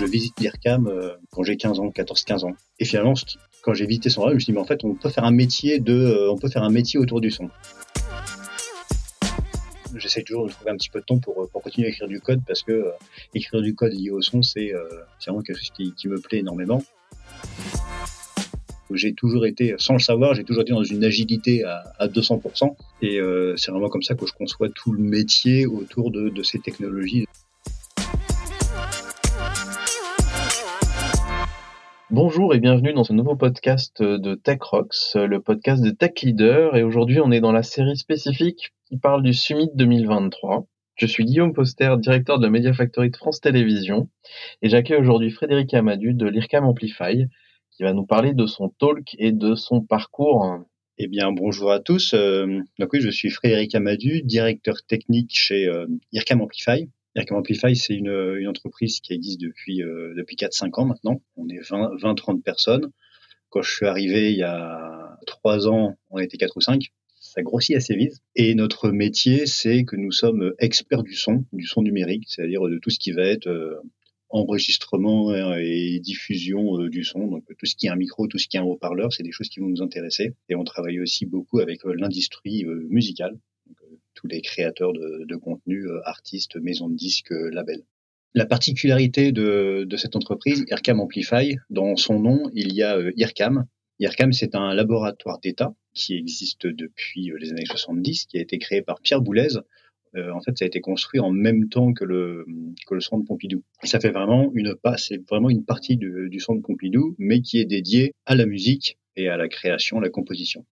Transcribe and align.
Je 0.00 0.06
visite 0.06 0.40
l'IRCAM 0.40 0.86
euh, 0.86 1.10
quand 1.30 1.42
j'ai 1.42 1.58
15 1.58 1.78
ans, 1.78 1.88
14-15 1.90 2.46
ans. 2.46 2.54
Et 2.78 2.86
finalement, 2.86 3.12
quand 3.60 3.74
j'ai 3.74 3.84
visité 3.84 4.08
son 4.08 4.22
rêve, 4.22 4.30
je 4.30 4.34
me 4.36 4.40
suis 4.40 4.46
dit, 4.46 4.52
mais 4.54 4.62
en 4.62 4.64
fait, 4.64 4.82
on 4.82 4.94
peut 4.94 5.10
faire 5.10 5.24
un 5.24 5.30
métier 5.30 5.78
de, 5.78 5.92
euh, 5.92 6.32
on 6.32 6.38
peut 6.38 6.48
faire 6.48 6.62
un 6.62 6.70
métier 6.70 6.98
autour 6.98 7.20
du 7.20 7.30
son. 7.30 7.50
J'essaie 9.94 10.22
toujours 10.22 10.46
de 10.46 10.52
trouver 10.52 10.70
un 10.70 10.76
petit 10.76 10.88
peu 10.88 11.00
de 11.00 11.04
temps 11.04 11.18
pour, 11.18 11.46
pour 11.50 11.62
continuer 11.62 11.88
à 11.88 11.90
écrire 11.90 12.08
du 12.08 12.18
code 12.18 12.40
parce 12.46 12.62
que 12.62 12.72
euh, 12.72 12.90
écrire 13.34 13.60
du 13.60 13.74
code 13.74 13.92
lié 13.92 14.08
au 14.10 14.22
son, 14.22 14.40
c'est 14.40 14.72
vraiment 15.26 15.42
quelque 15.42 15.58
chose 15.58 15.72
qui, 15.74 16.08
me 16.08 16.18
plaît 16.18 16.38
énormément 16.38 16.82
j'ai 18.92 19.12
toujours 19.12 19.46
été, 19.46 19.76
sans 19.78 19.92
le 19.92 20.00
savoir, 20.00 20.34
j'ai 20.34 20.42
toujours 20.42 20.62
été 20.62 20.72
dans 20.72 20.82
une 20.82 21.04
agilité 21.04 21.62
à, 21.62 21.84
à 22.00 22.08
200%. 22.08 22.74
Et 23.02 23.20
euh, 23.20 23.54
c'est 23.56 23.70
vraiment 23.70 23.88
comme 23.88 24.02
ça 24.02 24.16
que 24.16 24.26
je 24.26 24.32
conçois 24.32 24.68
tout 24.68 24.90
le 24.90 25.00
métier 25.00 25.64
autour 25.64 26.10
de 26.10 26.42
ces 26.42 26.58
technologies. 26.58 27.28
Bonjour 32.12 32.56
et 32.56 32.58
bienvenue 32.58 32.92
dans 32.92 33.04
ce 33.04 33.12
nouveau 33.12 33.36
podcast 33.36 34.02
de 34.02 34.34
Tech 34.34 34.58
Rocks, 34.62 35.14
le 35.14 35.38
podcast 35.38 35.80
de 35.80 35.90
Tech 35.90 36.10
Leader. 36.24 36.74
Et 36.74 36.82
aujourd'hui, 36.82 37.20
on 37.20 37.30
est 37.30 37.40
dans 37.40 37.52
la 37.52 37.62
série 37.62 37.96
spécifique 37.96 38.72
qui 38.86 38.98
parle 38.98 39.22
du 39.22 39.32
Summit 39.32 39.70
2023. 39.76 40.66
Je 40.96 41.06
suis 41.06 41.24
Guillaume 41.24 41.52
Poster, 41.52 41.96
directeur 41.98 42.40
de 42.40 42.46
la 42.46 42.50
Media 42.50 42.72
Factory 42.72 43.10
de 43.10 43.16
France 43.16 43.40
Télévisions, 43.40 44.08
et 44.60 44.68
j'accueille 44.68 44.98
aujourd'hui 44.98 45.30
Frédéric 45.30 45.72
Amadu 45.72 46.12
de 46.12 46.26
l'IRCAM 46.26 46.64
Amplify, 46.64 47.26
qui 47.70 47.84
va 47.84 47.92
nous 47.92 48.06
parler 48.06 48.34
de 48.34 48.46
son 48.46 48.70
talk 48.70 49.14
et 49.20 49.30
de 49.30 49.54
son 49.54 49.80
parcours. 49.80 50.64
Eh 50.98 51.06
bien, 51.06 51.30
bonjour 51.30 51.70
à 51.70 51.78
tous. 51.78 52.12
Euh, 52.14 52.58
donc 52.80 52.92
oui, 52.92 53.00
je 53.00 53.10
suis 53.10 53.30
Frédéric 53.30 53.72
Amadu, 53.76 54.22
directeur 54.22 54.82
technique 54.82 55.30
chez 55.32 55.68
euh, 55.68 55.86
IRCAM 56.10 56.40
Amplify. 56.40 56.88
Amplify, 57.30 57.74
c'est 57.74 57.94
une, 57.94 58.36
une, 58.38 58.48
entreprise 58.48 59.00
qui 59.00 59.12
existe 59.12 59.40
depuis, 59.40 59.82
euh, 59.82 60.14
depuis 60.16 60.36
4-5 60.36 60.80
ans 60.80 60.86
maintenant. 60.86 61.22
On 61.36 61.48
est 61.48 61.60
20-30 61.60 62.42
personnes. 62.42 62.90
Quand 63.48 63.62
je 63.62 63.70
suis 63.74 63.86
arrivé 63.86 64.32
il 64.32 64.38
y 64.38 64.44
a 64.44 65.18
3 65.26 65.68
ans, 65.68 65.96
on 66.10 66.18
était 66.18 66.36
4 66.36 66.56
ou 66.56 66.60
5 66.60 66.82
ça 67.22 67.42
grossit 67.42 67.76
assez 67.76 67.94
vite. 67.94 68.14
Et 68.34 68.54
notre 68.54 68.90
métier, 68.90 69.46
c'est 69.46 69.84
que 69.84 69.94
nous 69.94 70.10
sommes 70.10 70.54
experts 70.58 71.02
du 71.02 71.14
son, 71.14 71.44
du 71.52 71.66
son 71.66 71.82
numérique, 71.82 72.24
c'est-à-dire 72.26 72.62
de 72.62 72.78
tout 72.78 72.90
ce 72.90 72.98
qui 72.98 73.12
va 73.12 73.22
être 73.22 73.82
enregistrement 74.30 75.34
et 75.56 75.98
diffusion 76.00 76.80
euh, 76.80 76.88
du 76.88 77.04
son. 77.04 77.26
Donc 77.26 77.44
tout 77.58 77.66
ce 77.66 77.74
qui 77.74 77.86
est 77.86 77.90
un 77.90 77.96
micro, 77.96 78.26
tout 78.28 78.38
ce 78.38 78.48
qui 78.48 78.56
est 78.56 78.60
un 78.60 78.64
haut-parleur, 78.64 79.12
c'est 79.12 79.22
des 79.22 79.32
choses 79.32 79.48
qui 79.48 79.60
vont 79.60 79.68
nous 79.68 79.82
intéresser. 79.82 80.34
Et 80.48 80.54
on 80.54 80.64
travaille 80.64 81.00
aussi 81.00 81.26
beaucoup 81.26 81.58
avec 81.58 81.84
euh, 81.84 81.94
l'industrie 81.94 82.64
euh, 82.64 82.86
musicale, 82.88 83.38
tous 84.14 84.26
les 84.26 84.40
créateurs 84.40 84.92
de, 84.92 85.24
de 85.24 85.36
contenu, 85.36 85.86
artistes, 86.04 86.56
maisons 86.56 86.88
de 86.88 86.96
disques, 86.96 87.32
labels. 87.52 87.84
La 88.34 88.46
particularité 88.46 89.32
de, 89.32 89.84
de, 89.88 89.96
cette 89.96 90.14
entreprise, 90.14 90.64
IRCAM 90.68 91.00
Amplify, 91.00 91.56
dans 91.68 91.96
son 91.96 92.20
nom, 92.20 92.50
il 92.54 92.72
y 92.72 92.82
a 92.82 92.98
IRCAM. 93.16 93.66
IRCAM, 93.98 94.32
c'est 94.32 94.54
un 94.54 94.72
laboratoire 94.74 95.40
d'État 95.40 95.74
qui 95.94 96.16
existe 96.16 96.66
depuis 96.66 97.32
les 97.38 97.50
années 97.50 97.66
70, 97.66 98.26
qui 98.26 98.38
a 98.38 98.40
été 98.40 98.58
créé 98.58 98.82
par 98.82 99.00
Pierre 99.00 99.20
Boulez 99.20 99.58
euh, 100.16 100.32
en 100.32 100.40
fait, 100.40 100.58
ça 100.58 100.64
a 100.64 100.66
été 100.68 100.80
construit 100.80 101.20
en 101.20 101.30
même 101.30 101.68
temps 101.68 101.92
que 101.92 102.04
le, 102.04 102.44
que 102.86 102.94
le 102.94 103.00
centre 103.00 103.24
Pompidou. 103.24 103.62
ça 103.84 104.00
fait 104.00 104.10
vraiment 104.10 104.50
une 104.54 104.74
c'est 104.96 105.18
vraiment 105.28 105.50
une 105.50 105.64
partie 105.64 105.96
du, 105.96 106.28
du 106.28 106.40
centre 106.40 106.62
Pompidou, 106.62 107.14
mais 107.18 107.40
qui 107.42 107.60
est 107.60 107.64
dédiée 107.64 108.12
à 108.26 108.34
la 108.34 108.46
musique 108.46 108.98
et 109.16 109.28
à 109.28 109.36
la 109.36 109.48
création, 109.48 110.00
la 110.00 110.10
composition. 110.10 110.66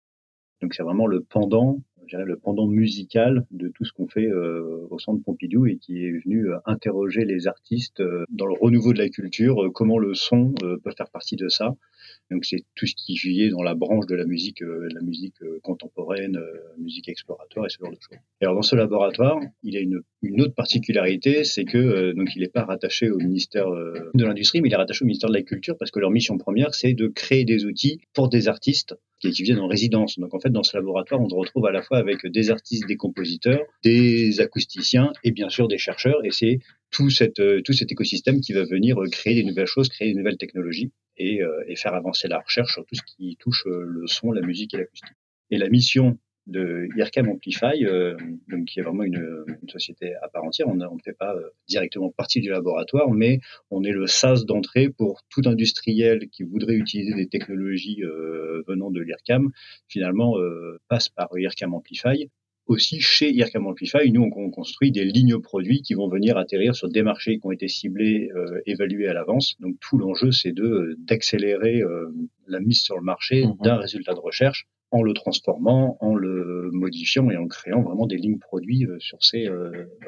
Donc 0.62 0.74
c'est 0.74 0.84
vraiment 0.84 1.06
le 1.06 1.22
pendant, 1.22 1.82
le 2.14 2.36
pendant 2.38 2.68
musical 2.68 3.46
de 3.52 3.68
tout 3.70 3.86
ce 3.86 3.94
qu'on 3.94 4.08
fait 4.08 4.28
euh, 4.28 4.88
au 4.90 5.00
centre 5.00 5.24
Pompidou 5.24 5.66
et 5.66 5.78
qui 5.78 6.06
est 6.06 6.12
venu 6.12 6.50
euh, 6.50 6.58
interroger 6.66 7.26
les 7.26 7.48
artistes 7.48 8.00
euh, 8.00 8.26
dans 8.30 8.46
le 8.46 8.54
renouveau 8.54 8.94
de 8.94 9.00
la 9.00 9.10
culture, 9.10 9.72
comment 9.74 9.98
le 9.98 10.14
son 10.14 10.54
peut 10.54 10.92
faire 10.96 11.10
partie 11.10 11.36
de 11.36 11.48
ça, 11.48 11.76
donc 12.32 12.44
c'est 12.46 12.64
tout 12.76 12.88
ce 12.88 12.96
qui 12.96 13.44
est 13.44 13.50
dans 13.50 13.62
la 13.62 13.76
branche 13.76 14.08
de 14.08 14.16
la 14.16 14.26
musique, 14.26 14.64
euh, 14.64 14.90
la 14.94 15.02
musique 15.02 15.36
euh, 15.44 15.60
contemporaine, 15.62 16.38
euh, 16.38 16.58
musique 16.80 17.08
exploratoire 17.08 17.68
et 17.68 17.70
ce 17.70 17.78
genre 17.80 17.92
de 17.92 17.96
choses. 17.96 18.20
Alors 18.42 18.56
dans 18.56 18.64
ce 18.64 18.76
laboratoire, 18.76 19.40
il 19.62 19.78
a 19.78 19.80
une, 19.80 20.02
une 20.24 20.42
autre 20.42 20.56
particularité, 20.56 21.44
c'est 21.44 21.66
que 21.66 22.14
donc 22.14 22.36
il 22.36 22.42
n'est 22.42 22.48
pas 22.48 22.64
rattaché 22.64 23.12
au 23.12 23.18
ministère 23.18 23.68
de 23.70 24.26
l'industrie, 24.26 24.62
mais 24.62 24.70
il 24.70 24.74
est 24.74 24.78
rattaché 24.78 25.04
au 25.04 25.06
ministère 25.06 25.30
de 25.30 25.36
la 25.36 25.44
culture 25.44 25.78
parce 25.78 25.92
que 25.92 26.00
leur 26.00 26.10
mission 26.10 26.38
première, 26.38 26.74
c'est 26.74 26.94
de 26.94 27.08
créer 27.08 27.46
des 27.46 27.66
outils 27.66 28.02
pour 28.14 28.30
des 28.30 28.48
artistes 28.48 28.96
qui, 29.20 29.32
viennent 29.44 29.60
en 29.60 29.68
résidence. 29.68 30.20
Donc 30.20 30.34
en 30.34 30.40
fait, 30.40 30.50
dans 30.50 30.64
ce 30.64 30.76
laboratoire, 30.76 31.22
on 31.22 31.30
se 31.30 31.36
retrouve 31.36 31.66
à 31.68 31.72
la 31.72 31.82
fois 31.82 31.98
avec 31.98 32.26
des 32.26 32.52
artistes, 32.52 32.88
des 32.88 32.98
compositeurs, 32.98 33.62
des 33.84 34.40
acousticiens 34.40 35.14
et 35.24 35.32
bien 35.32 35.50
sûr 35.50 35.68
des 35.68 35.78
chercheurs. 35.78 36.24
Et 36.26 36.32
c'est 36.32 36.60
tout, 36.92 37.10
tout 37.10 37.74
cet 37.74 37.92
écosystème 37.92 38.42
qui 38.42 38.54
va 38.54 38.64
venir 38.64 38.98
créer 39.12 39.36
des 39.36 39.44
nouvelles 39.44 39.68
choses, 39.68 39.90
créer 39.90 40.10
des 40.12 40.18
nouvelles 40.18 40.38
technologies 40.38 40.92
et, 41.18 41.42
euh, 41.42 41.64
et, 41.68 41.76
faire 41.76 41.94
avancer 41.94 42.28
la 42.28 42.40
recherche 42.40 42.74
sur 42.74 42.86
tout 42.86 42.96
ce 42.96 43.02
qui 43.04 43.38
touche 43.38 43.66
euh, 43.68 43.84
le 43.86 44.08
son, 44.08 44.32
la 44.32 44.42
musique 44.42 44.74
et 44.74 44.78
l'acoustique. 44.78 45.16
Et 45.52 45.58
la 45.58 45.70
mission 45.70 46.18
de 46.48 46.88
IRCAM 46.96 47.30
Amplify, 47.30 47.86
euh, 47.86 48.16
donc 48.50 48.66
qui 48.66 48.80
est 48.80 48.84
vraiment 48.84 49.04
une, 49.04 49.46
une, 49.62 49.70
société 49.70 50.14
à 50.22 50.28
part 50.28 50.44
entière. 50.44 50.68
On, 50.68 50.76
ne 50.76 51.02
fait 51.04 51.14
pas 51.14 51.36
euh, 51.36 51.50
directement 51.68 52.12
partie 52.12 52.40
du 52.40 52.50
laboratoire, 52.50 53.10
mais 53.12 53.40
on 53.72 53.84
est 53.84 53.92
le 53.92 54.06
sas 54.06 54.46
d'entrée 54.46 54.90
pour 54.90 55.24
tout 55.30 55.42
industriel 55.46 56.30
qui 56.30 56.44
voudrait 56.44 56.76
utiliser 56.76 57.14
des 57.16 57.28
technologies 57.28 58.04
euh, 58.04 58.64
venant 58.68 58.92
de 58.92 59.02
l'IRCAM. 59.02 59.50
Finalement, 59.88 60.36
passe 60.88 61.10
par 61.10 61.30
IRCAM 61.36 61.74
Amplify 61.74 62.30
aussi 62.68 63.00
chez 63.00 63.32
IRCAM 63.32 63.68
Amplify, 63.68 64.12
nous 64.12 64.30
on 64.36 64.50
construit 64.50 64.92
des 64.92 65.06
lignes 65.06 65.40
produits 65.40 65.82
qui 65.82 65.94
vont 65.94 66.08
venir 66.08 66.38
atterrir 66.38 66.76
sur 66.76 66.90
des 66.90 67.04
marchés 67.04 67.38
qui 67.40 67.46
ont 67.46 67.52
été 67.52 67.68
ciblés, 67.68 68.30
euh, 68.36 68.62
évalués 68.66 69.08
à 69.08 69.14
l'avance. 69.14 69.56
Donc 69.60 69.76
tout 69.80 69.98
l'enjeu 69.98 70.32
c'est 70.32 70.52
de 70.52 70.64
euh, 70.64 70.96
d'accélérer 70.98 71.82
euh, 71.82 72.12
la 72.48 72.60
mise 72.60 72.82
sur 72.82 72.96
le 72.96 73.04
marché 73.04 73.46
mhm. 73.46 73.56
d'un 73.62 73.78
résultat 73.78 74.14
de 74.14 74.20
recherche 74.20 74.68
en 74.92 75.04
le 75.04 75.14
transformant, 75.14 75.98
en 76.00 76.16
le 76.16 76.70
modifiant 76.72 77.30
et 77.30 77.38
en 77.38 77.48
créant 77.48 77.82
vraiment 77.82 78.08
des 78.08 78.18
lignes 78.18 78.40
produits 78.40 78.86
euh, 78.86 78.98
sur 79.00 79.24
ces 79.24 79.48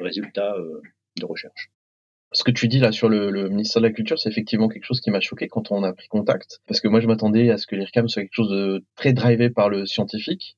résultats 0.00 0.54
de 1.16 1.24
recherche. 1.24 1.70
Ce 2.32 2.44
que 2.44 2.50
tu 2.50 2.68
dis 2.68 2.78
là 2.78 2.92
sur 2.92 3.08
le, 3.08 3.30
le 3.30 3.48
ministère 3.48 3.82
de 3.82 3.86
la 3.86 3.92
Culture, 3.92 4.18
c'est 4.18 4.28
effectivement 4.28 4.68
quelque 4.68 4.84
chose 4.84 5.00
qui 5.00 5.10
m'a 5.10 5.20
choqué 5.20 5.48
quand 5.48 5.72
on 5.72 5.82
a 5.82 5.92
pris 5.92 6.08
contact. 6.08 6.60
Parce 6.66 6.80
que 6.80 6.88
moi, 6.88 7.00
je 7.00 7.06
m'attendais 7.06 7.50
à 7.50 7.56
ce 7.56 7.66
que 7.66 7.74
l'IRCAM 7.74 8.08
soit 8.08 8.22
quelque 8.22 8.34
chose 8.34 8.50
de 8.50 8.84
très 8.96 9.12
drivé 9.12 9.50
par 9.50 9.68
le 9.68 9.86
scientifique 9.86 10.56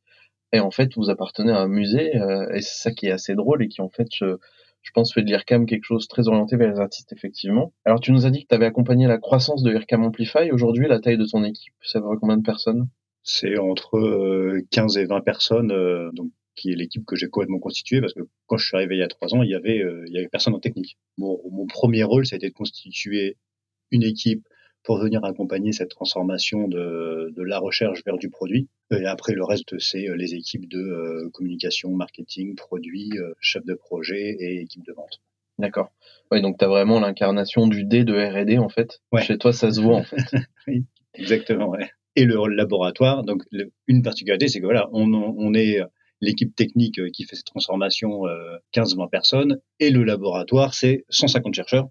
et 0.53 0.61
en 0.61 0.71
fait 0.71 0.95
vous 0.97 1.11
appartenez 1.11 1.53
à 1.53 1.61
un 1.61 1.69
musée 1.69 2.17
euh, 2.17 2.51
et 2.53 2.61
c'est 2.61 2.83
ça 2.83 2.91
qui 2.93 3.07
est 3.07 3.11
assez 3.11 3.35
drôle 3.35 3.63
et 3.63 3.69
qui 3.69 3.81
en 3.81 3.89
fait 3.89 4.09
je, 4.13 4.37
je 4.83 4.91
pense 4.93 5.13
fait 5.13 5.23
de 5.23 5.27
l'IRCAM 5.27 5.67
quelque 5.67 5.85
chose 5.85 6.09
très 6.09 6.29
orienté 6.29 6.57
vers 6.57 6.73
les 6.73 6.81
artistes 6.81 7.13
effectivement. 7.13 7.73
Alors 7.85 8.01
tu 8.01 8.13
nous 8.13 8.27
as 8.27 8.31
dit 8.31 8.43
que 8.43 8.49
tu 8.49 8.55
avais 8.55 8.67
accompagné 8.67 9.07
la 9.07 9.19
croissance 9.19 9.63
de 9.63 9.71
l'IRCAM 9.71 10.05
Amplify. 10.05 10.51
Aujourd'hui 10.53 10.89
la 10.89 11.01
taille 11.01 11.19
de 11.19 11.27
ton 11.27 11.45
équipe, 11.45 11.75
ça 11.83 12.01
va 12.01 12.09
combien 12.21 12.37
de 12.37 12.43
personnes? 12.43 12.89
C'est 13.23 13.59
entre 13.59 14.61
15 14.71 14.97
euh, 14.97 15.01
et 15.01 15.05
20 15.05 15.21
personnes, 15.21 15.73
euh, 15.73 16.11
donc 16.13 16.31
qui 16.57 16.73
est 16.73 16.75
l'équipe 16.77 17.05
que 17.07 17.17
j'ai 17.17 17.29
complètement 17.29 17.59
constituée 17.59 18.01
parce 18.01 18.13
que 18.13 18.23
quand 18.47 18.57
je 18.57 18.67
suis 18.67 18.77
arrivé 18.77 18.97
il 18.97 18.99
y 18.99 19.03
a 19.03 19.09
trois 19.09 19.35
ans, 19.35 19.43
il 19.43 19.51
y 19.51 19.55
avait 19.55 19.85
il 20.07 20.13
y 20.13 20.19
avait 20.19 20.29
personne 20.29 20.55
en 20.55 20.61
technique. 20.61 20.99
Mon, 21.17 21.39
mon 21.51 21.67
premier 21.67 22.03
rôle, 22.03 22.27
ça 22.27 22.35
a 22.35 22.39
été 22.39 22.49
de 22.49 22.55
constituer 22.55 23.37
une 23.91 24.03
équipe 24.03 24.47
pour 24.83 24.99
venir 24.99 25.25
accompagner 25.25 25.73
cette 25.73 25.91
transformation 25.91 26.69
de, 26.69 27.33
de, 27.37 27.43
la 27.43 27.59
recherche 27.59 28.03
vers 28.05 28.17
du 28.17 28.31
produit. 28.31 28.69
Et 28.93 29.07
après, 29.07 29.35
le 29.35 29.45
reste, 29.45 29.79
c'est 29.79 30.09
euh, 30.09 30.17
les 30.17 30.35
équipes 30.35 30.69
de 30.69 30.79
euh, 30.79 31.31
communication, 31.33 31.91
marketing, 31.91 32.55
produit, 32.57 33.11
euh, 33.17 33.35
chef 33.41 33.65
de 33.65 33.75
projet 33.75 34.37
et 34.39 34.61
équipe 34.61 34.85
de 34.85 34.93
vente. 34.93 35.21
D'accord. 35.59 35.91
Oui, 36.31 36.43
donc 36.43 36.59
tu 36.59 36.65
as 36.65 36.69
vraiment 36.69 37.01
l'incarnation 37.01 37.67
du 37.67 37.85
D 37.85 38.05
de 38.05 38.15
R&D 38.15 38.59
en 38.59 38.69
fait. 38.69 39.01
Ouais. 39.13 39.23
Chez 39.23 39.39
toi, 39.39 39.53
ça 39.53 39.71
se 39.71 39.81
voit 39.81 39.97
en 39.97 40.03
fait. 40.03 40.17
oui, 40.67 40.87
exactement. 41.15 41.69
Ouais. 41.69 41.91
Et 42.17 42.25
le 42.25 42.45
laboratoire, 42.49 43.23
donc 43.23 43.45
une 43.87 44.03
particularité, 44.03 44.49
c'est 44.49 44.61
que 44.61 44.65
voilà, 44.65 44.89
on, 44.93 45.13
on 45.13 45.55
est 45.55 45.81
l'équipe 46.21 46.55
technique 46.55 47.01
qui 47.13 47.25
fait 47.25 47.37
cette 47.37 47.47
transformation, 47.47 48.27
euh, 48.27 48.57
15-20 48.75 49.11
personnes, 49.11 49.61
et 49.79 49.91
le 49.91 50.05
laboratoire, 50.05 50.75
c'est 50.75 51.05
150 51.09 51.55
chercheurs 51.55 51.89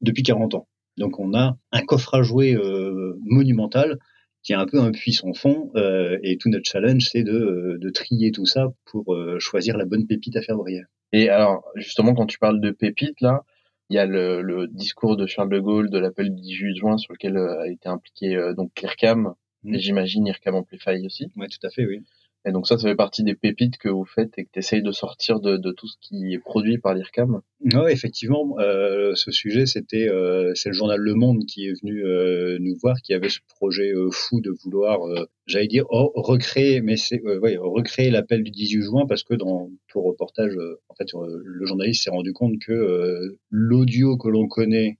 depuis 0.00 0.22
40 0.22 0.54
ans. 0.54 0.68
Donc 0.96 1.18
on 1.18 1.34
a 1.34 1.56
un 1.70 1.82
coffre 1.82 2.14
à 2.14 2.22
jouer 2.22 2.54
euh, 2.54 3.18
monumental 3.24 3.98
qui 4.42 4.52
est 4.52 4.56
un 4.56 4.66
peu 4.66 4.80
un 4.80 4.90
puits 4.90 5.12
sans 5.12 5.32
fond. 5.32 5.70
Euh, 5.76 6.18
et 6.22 6.36
tout 6.36 6.48
notre 6.48 6.68
challenge, 6.68 7.08
c'est 7.10 7.22
de, 7.22 7.78
de, 7.80 7.90
trier 7.90 8.32
tout 8.32 8.46
ça 8.46 8.72
pour 8.86 9.14
euh, 9.14 9.38
choisir 9.38 9.76
la 9.76 9.84
bonne 9.84 10.06
pépite 10.06 10.36
à 10.36 10.42
faire 10.42 10.56
briller. 10.56 10.82
Et 11.12 11.28
alors, 11.28 11.64
justement, 11.76 12.14
quand 12.14 12.26
tu 12.26 12.38
parles 12.38 12.60
de 12.60 12.70
pépite, 12.70 13.20
là, 13.20 13.44
il 13.90 13.96
y 13.96 13.98
a 13.98 14.06
le, 14.06 14.42
le, 14.42 14.66
discours 14.68 15.16
de 15.16 15.26
Charles 15.26 15.50
de 15.50 15.60
Gaulle 15.60 15.90
de 15.90 15.98
l'appel 15.98 16.34
du 16.34 16.40
18 16.40 16.76
juin 16.76 16.98
sur 16.98 17.12
lequel 17.12 17.36
a 17.36 17.68
été 17.68 17.88
impliqué 17.88 18.52
donc 18.56 18.70
l'IRCAM, 18.80 19.34
mmh. 19.64 19.74
et 19.74 19.78
j'imagine 19.78 20.26
IRCAM 20.26 20.54
Amplify 20.54 21.04
aussi. 21.04 21.30
Oui, 21.36 21.46
tout 21.48 21.66
à 21.66 21.70
fait, 21.70 21.84
oui. 21.84 22.02
Et 22.44 22.50
donc 22.50 22.66
ça, 22.66 22.76
ça 22.76 22.88
fait 22.88 22.96
partie 22.96 23.22
des 23.22 23.34
pépites 23.34 23.78
que 23.78 23.88
vous 23.88 24.04
faites 24.04 24.36
et 24.36 24.44
que 24.44 24.50
tu 24.52 24.58
essayes 24.58 24.82
de 24.82 24.90
sortir 24.90 25.38
de, 25.38 25.56
tout 25.72 25.86
ce 25.86 25.96
qui 26.00 26.34
est 26.34 26.38
produit 26.38 26.78
par 26.78 26.94
l'IRCAM? 26.94 27.40
Oui, 27.60 27.92
effectivement, 27.92 28.58
euh, 28.58 29.12
ce 29.14 29.30
sujet, 29.30 29.66
c'était 29.66 30.08
euh, 30.08 30.52
c'est 30.54 30.70
le 30.70 30.74
journal 30.74 30.98
Le 30.98 31.14
Monde 31.14 31.44
qui 31.46 31.66
est 31.66 31.80
venu 31.80 32.04
euh, 32.04 32.58
nous 32.60 32.76
voir, 32.82 32.96
qui 33.02 33.14
avait 33.14 33.28
ce 33.28 33.38
projet 33.48 33.92
fou 34.10 34.40
de 34.40 34.50
vouloir, 34.64 35.00
j'allais 35.46 35.68
dire, 35.68 35.84
oh, 35.90 36.10
recréer, 36.16 36.80
mais 36.80 36.96
c'est 36.96 37.22
ouais, 37.22 37.56
recréer 37.56 38.10
l'appel 38.10 38.42
du 38.42 38.50
18 38.50 38.82
juin 38.82 39.06
parce 39.06 39.22
que 39.22 39.34
dans 39.34 39.70
tout 39.88 40.02
reportage, 40.02 40.56
en 40.88 40.94
fait, 40.94 41.08
le 41.12 41.66
journaliste 41.66 42.04
s'est 42.04 42.10
rendu 42.10 42.32
compte 42.32 42.58
que 42.58 43.36
l'audio 43.50 44.16
que 44.16 44.28
l'on 44.28 44.48
connaît 44.48 44.98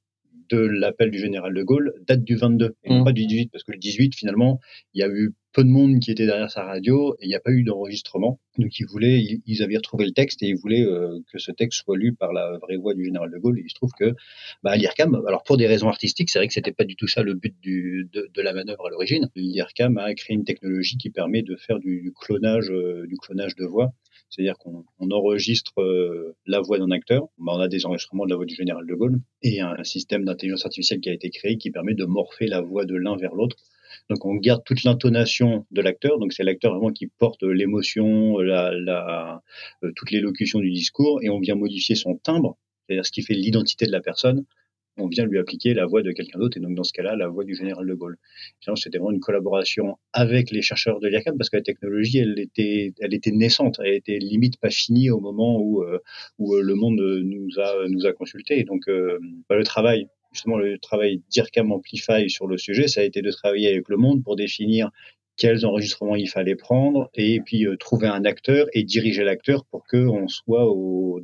de 0.54 0.58
l'appel 0.60 1.10
du 1.10 1.18
général 1.18 1.54
de 1.54 1.62
Gaulle 1.62 1.92
date 2.06 2.22
du 2.24 2.36
22 2.36 2.74
et 2.84 2.90
non 2.90 3.00
Mm. 3.00 3.04
pas 3.04 3.12
du 3.12 3.26
18 3.26 3.50
parce 3.50 3.64
que 3.64 3.72
le 3.72 3.78
18 3.78 4.14
finalement 4.14 4.60
il 4.94 5.00
y 5.00 5.02
a 5.04 5.08
eu 5.08 5.32
peu 5.54 5.64
de 5.64 5.68
monde 5.68 5.98
qui 6.00 6.10
était 6.10 6.24
derrière 6.24 6.50
sa 6.50 6.64
radio 6.64 7.14
et 7.20 7.26
il 7.26 7.28
n'y 7.28 7.34
a 7.34 7.40
pas 7.40 7.50
eu 7.50 7.62
d'enregistrement. 7.62 8.40
Donc 8.58 8.78
ils 8.78 8.86
voulaient 8.86 9.20
ils, 9.20 9.42
ils 9.46 9.62
avaient 9.62 9.76
retrouvé 9.76 10.06
le 10.06 10.12
texte 10.12 10.42
et 10.42 10.46
ils 10.46 10.56
voulaient 10.56 10.84
euh, 10.84 11.18
que 11.30 11.38
ce 11.38 11.52
texte 11.52 11.82
soit 11.84 11.96
lu 11.96 12.14
par 12.14 12.32
la 12.32 12.58
vraie 12.58 12.76
voix 12.76 12.94
du 12.94 13.04
général 13.04 13.30
de 13.30 13.36
Gaulle. 13.38 13.58
Et 13.58 13.62
il 13.66 13.68
se 13.68 13.74
trouve 13.74 13.90
que 13.98 14.14
bah, 14.62 14.76
l'IRCAM 14.76 15.14
alors 15.26 15.42
pour 15.42 15.56
des 15.58 15.66
raisons 15.66 15.88
artistiques 15.88 16.30
c'est 16.30 16.38
vrai 16.38 16.48
que 16.48 16.54
c'était 16.54 16.72
pas 16.72 16.84
du 16.84 16.96
tout 16.96 17.06
ça 17.08 17.22
le 17.22 17.34
but 17.34 17.54
du, 17.60 18.08
de, 18.12 18.30
de 18.32 18.42
la 18.42 18.54
manœuvre 18.54 18.86
à 18.86 18.90
l'origine. 18.90 19.28
l'IRCAM 19.36 19.98
a 19.98 20.14
créé 20.14 20.34
une 20.34 20.44
technologie 20.44 20.96
qui 20.96 21.10
permet 21.10 21.42
de 21.42 21.56
faire 21.56 21.78
du, 21.78 22.00
du 22.00 22.12
clonage 22.12 22.70
euh, 22.70 23.06
du 23.06 23.16
clonage 23.16 23.54
de 23.56 23.64
voix 23.66 23.92
c'est-à-dire 24.32 24.56
qu'on 24.56 24.84
on 24.98 25.10
enregistre 25.10 25.78
euh, 25.78 26.34
la 26.46 26.60
voix 26.60 26.78
d'un 26.78 26.90
acteur. 26.90 27.24
Bah, 27.36 27.52
on 27.54 27.60
a 27.60 27.68
des 27.68 27.84
enregistrements 27.84 28.24
de 28.24 28.30
la 28.30 28.36
voix 28.36 28.46
du 28.46 28.54
général 28.54 28.86
de 28.86 28.94
Gaulle 28.94 29.20
et 29.42 29.60
un, 29.60 29.84
système 29.84 30.24
d'intelligence 30.24 30.64
artificielle 30.64 31.00
qui 31.00 31.10
a 31.10 31.12
été 31.12 31.28
créé 31.28 31.58
qui 31.58 31.70
permet 31.70 31.92
de 31.92 32.06
morpher 32.06 32.46
la 32.46 32.62
voix 32.62 32.86
de 32.86 32.94
l'un 32.94 33.16
vers 33.16 33.34
l'autre. 33.34 33.56
Donc 34.08 34.24
on 34.24 34.34
garde 34.36 34.62
toute 34.64 34.84
l'intonation 34.84 35.66
de 35.70 35.82
l'acteur. 35.82 36.18
Donc 36.18 36.32
c'est 36.32 36.44
l'acteur 36.44 36.72
vraiment 36.72 36.92
qui 36.92 37.08
porte 37.08 37.42
l'émotion, 37.42 38.38
la, 38.38 38.72
la, 38.72 39.42
euh, 39.84 39.92
toute 39.94 40.10
l'élocution 40.10 40.60
du 40.60 40.70
discours 40.70 41.22
et 41.22 41.28
on 41.28 41.38
vient 41.38 41.54
modifier 41.54 41.94
son 41.94 42.16
timbre, 42.16 42.56
c'est-à-dire 42.86 43.04
ce 43.04 43.12
qui 43.12 43.20
fait 43.20 43.34
l'identité 43.34 43.84
de 43.84 43.92
la 43.92 44.00
personne 44.00 44.46
on 44.98 45.06
vient 45.06 45.24
lui 45.26 45.38
appliquer 45.38 45.74
la 45.74 45.86
voix 45.86 46.02
de 46.02 46.12
quelqu'un 46.12 46.38
d'autre, 46.38 46.56
et 46.56 46.60
donc 46.60 46.74
dans 46.74 46.84
ce 46.84 46.92
cas-là, 46.92 47.16
la 47.16 47.28
voix 47.28 47.44
du 47.44 47.54
général 47.54 47.86
de 47.86 47.94
Gaulle. 47.94 48.18
C'était 48.76 48.98
vraiment 48.98 49.12
une 49.12 49.20
collaboration 49.20 49.98
avec 50.12 50.50
les 50.50 50.62
chercheurs 50.62 51.00
de 51.00 51.08
l'IRCAM, 51.08 51.36
parce 51.38 51.50
que 51.50 51.56
la 51.56 51.62
technologie, 51.62 52.18
elle 52.18 52.38
était, 52.38 52.92
elle 53.00 53.14
était 53.14 53.30
naissante, 53.30 53.80
elle 53.82 53.94
était 53.94 54.18
limite 54.18 54.58
pas 54.58 54.70
finie 54.70 55.10
au 55.10 55.20
moment 55.20 55.58
où, 55.60 55.82
euh, 55.82 55.98
où 56.38 56.54
euh, 56.54 56.62
le 56.62 56.74
monde 56.74 57.00
nous 57.00 57.48
a, 57.58 57.88
nous 57.88 58.06
a 58.06 58.12
consultés. 58.12 58.58
Et 58.58 58.64
donc, 58.64 58.88
euh, 58.88 59.18
bah, 59.48 59.56
le 59.56 59.64
travail, 59.64 60.08
justement, 60.32 60.58
le 60.58 60.78
travail 60.78 61.22
d'IRCAM 61.30 61.72
Amplify 61.72 62.28
sur 62.28 62.46
le 62.46 62.58
sujet, 62.58 62.88
ça 62.88 63.00
a 63.00 63.04
été 63.04 63.22
de 63.22 63.30
travailler 63.30 63.68
avec 63.68 63.88
le 63.88 63.96
monde 63.96 64.22
pour 64.22 64.36
définir 64.36 64.90
quels 65.36 65.64
enregistrements 65.64 66.16
il 66.16 66.28
fallait 66.28 66.56
prendre 66.56 67.10
et 67.14 67.40
puis 67.40 67.66
euh, 67.66 67.76
trouver 67.76 68.06
un 68.06 68.24
acteur 68.24 68.66
et 68.74 68.84
diriger 68.84 69.24
l'acteur 69.24 69.64
pour 69.66 69.84
qu'on 69.86 70.28
soit 70.28 70.66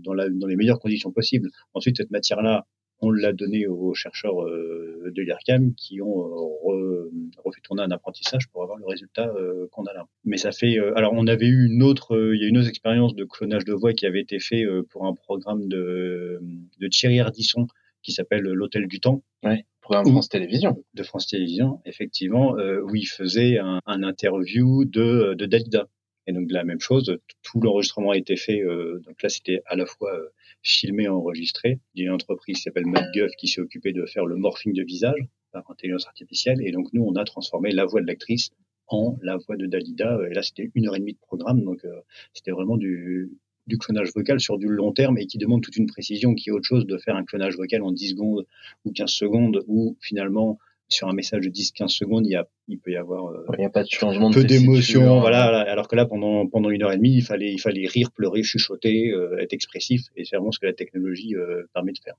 dans 0.00 0.14
les 0.14 0.56
meilleures 0.56 0.80
conditions 0.80 1.12
possibles. 1.12 1.50
Ensuite, 1.74 1.98
cette 1.98 2.10
matière-là, 2.10 2.66
on 3.00 3.10
l'a 3.10 3.32
donné 3.32 3.66
aux 3.66 3.94
chercheurs 3.94 4.42
euh, 4.44 5.10
de 5.14 5.22
l'IRCAM 5.22 5.74
qui 5.74 6.00
ont 6.02 6.20
euh, 6.20 6.28
re, 6.64 7.10
refait 7.44 7.60
tourner 7.62 7.82
un 7.82 7.90
apprentissage 7.90 8.48
pour 8.50 8.62
avoir 8.62 8.78
le 8.78 8.86
résultat 8.86 9.28
euh, 9.36 9.66
qu'on 9.72 9.84
a 9.84 9.92
là. 9.94 10.06
Mais 10.24 10.36
ça 10.36 10.52
fait 10.52 10.78
euh, 10.78 10.96
alors 10.96 11.12
on 11.14 11.26
avait 11.26 11.46
eu 11.46 11.66
une 11.66 11.82
autre 11.82 12.16
euh, 12.16 12.34
il 12.36 12.42
y 12.42 12.44
a 12.44 12.48
une 12.48 12.58
autre 12.58 12.68
expérience 12.68 13.14
de 13.14 13.24
clonage 13.24 13.64
de 13.64 13.72
voix 13.72 13.92
qui 13.92 14.06
avait 14.06 14.20
été 14.20 14.38
fait 14.40 14.64
euh, 14.64 14.82
pour 14.90 15.06
un 15.06 15.14
programme 15.14 15.68
de 15.68 16.40
de 16.80 16.88
Thierry 16.88 17.20
Ardisson 17.20 17.66
qui 18.02 18.12
s'appelle 18.12 18.42
l'Hôtel 18.42 18.86
du 18.88 19.00
Temps 19.00 19.22
Ouais, 19.44 19.64
programme 19.80 20.06
France 20.06 20.28
Télévisions. 20.28 20.82
de 20.94 21.02
France 21.02 21.26
Télévisions 21.28 21.80
effectivement 21.86 22.56
euh, 22.58 22.80
où 22.82 22.94
il 22.96 23.06
faisait 23.06 23.58
un, 23.58 23.80
un 23.86 24.02
interview 24.02 24.84
de 24.84 25.34
de 25.34 25.46
Dalida. 25.46 25.86
Et 26.26 26.32
donc 26.32 26.50
la 26.50 26.62
même 26.62 26.78
chose, 26.78 27.16
tout 27.42 27.58
l'enregistrement 27.62 28.10
a 28.10 28.16
été 28.18 28.36
fait. 28.36 28.60
euh, 28.60 29.00
donc 29.06 29.22
là, 29.22 29.30
c'était 29.30 29.62
à 29.64 29.76
la 29.76 29.86
fois 29.86 30.12
euh, 30.14 30.28
filmé 30.62 31.04
et 31.04 31.08
enregistré. 31.08 31.80
Il 31.94 32.10
entreprise 32.10 32.56
qui 32.56 32.62
s'appelle 32.62 32.86
MadGuff 32.86 33.32
qui 33.38 33.48
s'est 33.48 33.60
occupée 33.60 33.92
de 33.92 34.04
faire 34.06 34.26
le 34.26 34.36
morphing 34.36 34.72
de 34.72 34.82
visage 34.82 35.28
par 35.52 35.70
intelligence 35.70 36.06
artificielle. 36.06 36.60
Et 36.62 36.72
donc 36.72 36.92
nous, 36.92 37.02
on 37.02 37.14
a 37.14 37.24
transformé 37.24 37.72
la 37.72 37.84
voix 37.84 38.00
de 38.00 38.06
l'actrice 38.06 38.50
en 38.88 39.16
la 39.22 39.36
voix 39.36 39.56
de 39.56 39.66
Dalida. 39.66 40.18
Et 40.30 40.34
là, 40.34 40.42
c'était 40.42 40.70
une 40.74 40.88
heure 40.88 40.96
et 40.96 41.00
demie 41.00 41.14
de 41.14 41.18
programme. 41.18 41.62
Donc 41.64 41.84
euh, 41.84 42.00
c'était 42.32 42.50
vraiment 42.50 42.76
du, 42.76 43.30
du 43.66 43.78
clonage 43.78 44.10
vocal 44.14 44.40
sur 44.40 44.58
du 44.58 44.66
long 44.68 44.92
terme 44.92 45.18
et 45.18 45.26
qui 45.26 45.38
demande 45.38 45.62
toute 45.62 45.76
une 45.76 45.86
précision 45.86 46.34
qui 46.34 46.48
est 46.48 46.52
autre 46.52 46.66
chose 46.66 46.86
de 46.86 46.96
faire 46.96 47.16
un 47.16 47.24
clonage 47.24 47.56
vocal 47.56 47.82
en 47.82 47.92
10 47.92 48.10
secondes 48.10 48.46
ou 48.84 48.92
15 48.92 49.10
secondes 49.10 49.64
où 49.66 49.96
finalement 50.00 50.58
sur 50.88 51.08
un 51.08 51.12
message 51.12 51.44
de 51.44 51.50
10-15 51.50 51.88
secondes, 51.88 52.26
il, 52.26 52.32
y 52.32 52.36
a, 52.36 52.46
il 52.66 52.78
peut 52.78 52.90
y 52.90 52.96
avoir 52.96 53.26
euh, 53.26 53.44
Il 53.54 53.60
n'y 53.60 53.66
a 53.66 53.70
pas 53.70 53.82
de 53.82 53.88
changement 53.90 54.30
de 54.30 54.34
peu 54.34 54.44
d'émotion, 54.44 55.20
voilà. 55.20 55.44
Alors 55.70 55.88
que 55.88 55.96
là, 55.96 56.06
pendant 56.06 56.46
pendant 56.46 56.70
une 56.70 56.82
heure 56.82 56.92
et 56.92 56.96
demie, 56.96 57.14
il 57.14 57.22
fallait 57.22 57.52
il 57.52 57.58
fallait 57.58 57.86
rire, 57.86 58.10
pleurer, 58.12 58.42
chuchoter, 58.42 59.10
euh, 59.10 59.38
être 59.38 59.52
expressif, 59.52 60.02
et 60.16 60.24
c'est 60.24 60.36
vraiment 60.36 60.52
ce 60.52 60.58
que 60.58 60.66
la 60.66 60.72
technologie 60.72 61.34
euh, 61.34 61.64
permet 61.74 61.92
de 61.92 61.98
faire. 62.02 62.14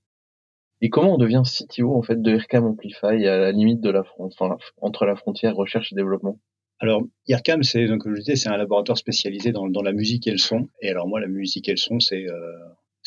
Et 0.82 0.90
comment 0.90 1.16
on 1.16 1.18
devient 1.18 1.42
CTO 1.46 1.96
en 1.96 2.02
fait 2.02 2.22
de 2.22 2.32
IRCAM 2.32 2.66
Amplify 2.66 3.28
à 3.28 3.38
la 3.38 3.52
limite 3.52 3.82
de 3.82 3.90
la 3.90 4.04
frontière, 4.04 4.48
enfin, 4.48 4.58
entre 4.82 5.06
la 5.06 5.16
frontière 5.16 5.56
recherche 5.56 5.92
et 5.92 5.96
développement? 5.96 6.40
Alors, 6.80 7.04
IRCAM, 7.28 7.64
c'est 7.64 7.88
donc 7.88 8.04
comme 8.04 8.16
je 8.16 8.22
disais, 8.22 8.38
c'est 8.38 8.50
un 8.50 8.56
laboratoire 8.56 8.98
spécialisé 8.98 9.52
dans 9.52 9.68
dans 9.68 9.82
la 9.82 9.92
musique 9.92 10.28
et 10.28 10.32
le 10.32 10.38
son. 10.38 10.70
Et 10.82 10.90
alors 10.90 11.08
moi, 11.08 11.20
la 11.20 11.28
musique 11.28 11.68
et 11.68 11.72
le 11.72 11.78
son, 11.78 12.00
c'est 12.00 12.26
euh, 12.30 12.58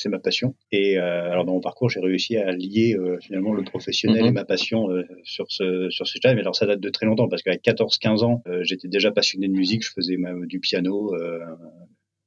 c'est 0.03 0.09
ma 0.09 0.19
passion. 0.19 0.55
Et 0.73 0.99
euh, 0.99 1.31
alors 1.31 1.45
dans 1.45 1.53
mon 1.55 1.61
parcours, 1.61 1.89
j'ai 1.91 2.01
réussi 2.01 2.37
à 2.37 2.51
lier 2.53 2.95
euh, 2.99 3.19
finalement 3.21 3.53
le 3.55 3.63
professionnel 3.65 4.23
Mhm. 4.23 4.29
et 4.29 4.33
ma 4.33 4.45
passion 4.45 4.91
euh, 4.91 5.05
sur 5.25 5.47
ce 5.49 5.89
sur 5.91 6.07
ce 6.07 6.13
sujet. 6.13 6.35
Mais 6.35 6.41
alors 6.41 6.57
ça 6.57 6.67
date 6.67 6.81
de 6.81 6.91
très 6.91 7.07
longtemps 7.07 7.29
parce 7.29 7.43
qu'à 7.43 7.57
14-15 7.57 8.25
ans, 8.25 8.43
euh, 8.47 8.61
j'étais 8.65 8.89
déjà 8.89 9.11
passionné 9.13 9.49
de 9.49 9.53
musique. 9.55 9.83
Je 9.85 9.91
faisais 9.95 10.17
même 10.17 10.47
du 10.47 10.61
piano. 10.61 11.15
Euh, 11.15 11.39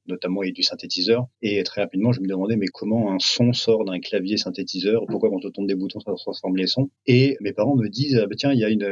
notamment 0.08 0.44
et 0.44 0.52
du 0.52 0.62
synthétiseur 0.62 1.26
et 1.42 1.60
très 1.64 1.80
rapidement 1.80 2.12
je 2.12 2.20
me 2.20 2.28
demandais 2.28 2.54
mais 2.54 2.68
comment 2.72 3.10
un 3.12 3.18
son 3.18 3.52
sort 3.52 3.84
d'un 3.84 3.98
clavier 3.98 4.36
synthétiseur? 4.36 5.02
Pourquoi 5.08 5.30
quand 5.30 5.44
on 5.44 5.50
tourne 5.50 5.66
des 5.66 5.74
boutons 5.74 5.98
ça 5.98 6.12
transforme 6.14 6.56
les 6.56 6.68
sons? 6.68 6.90
Et 7.06 7.36
mes 7.40 7.52
parents 7.52 7.74
me 7.74 7.88
disent 7.88 8.16
ah, 8.22 8.26
bah, 8.28 8.36
tiens 8.38 8.52
il 8.52 8.60
y 8.60 8.64
a 8.64 8.68
une 8.68 8.88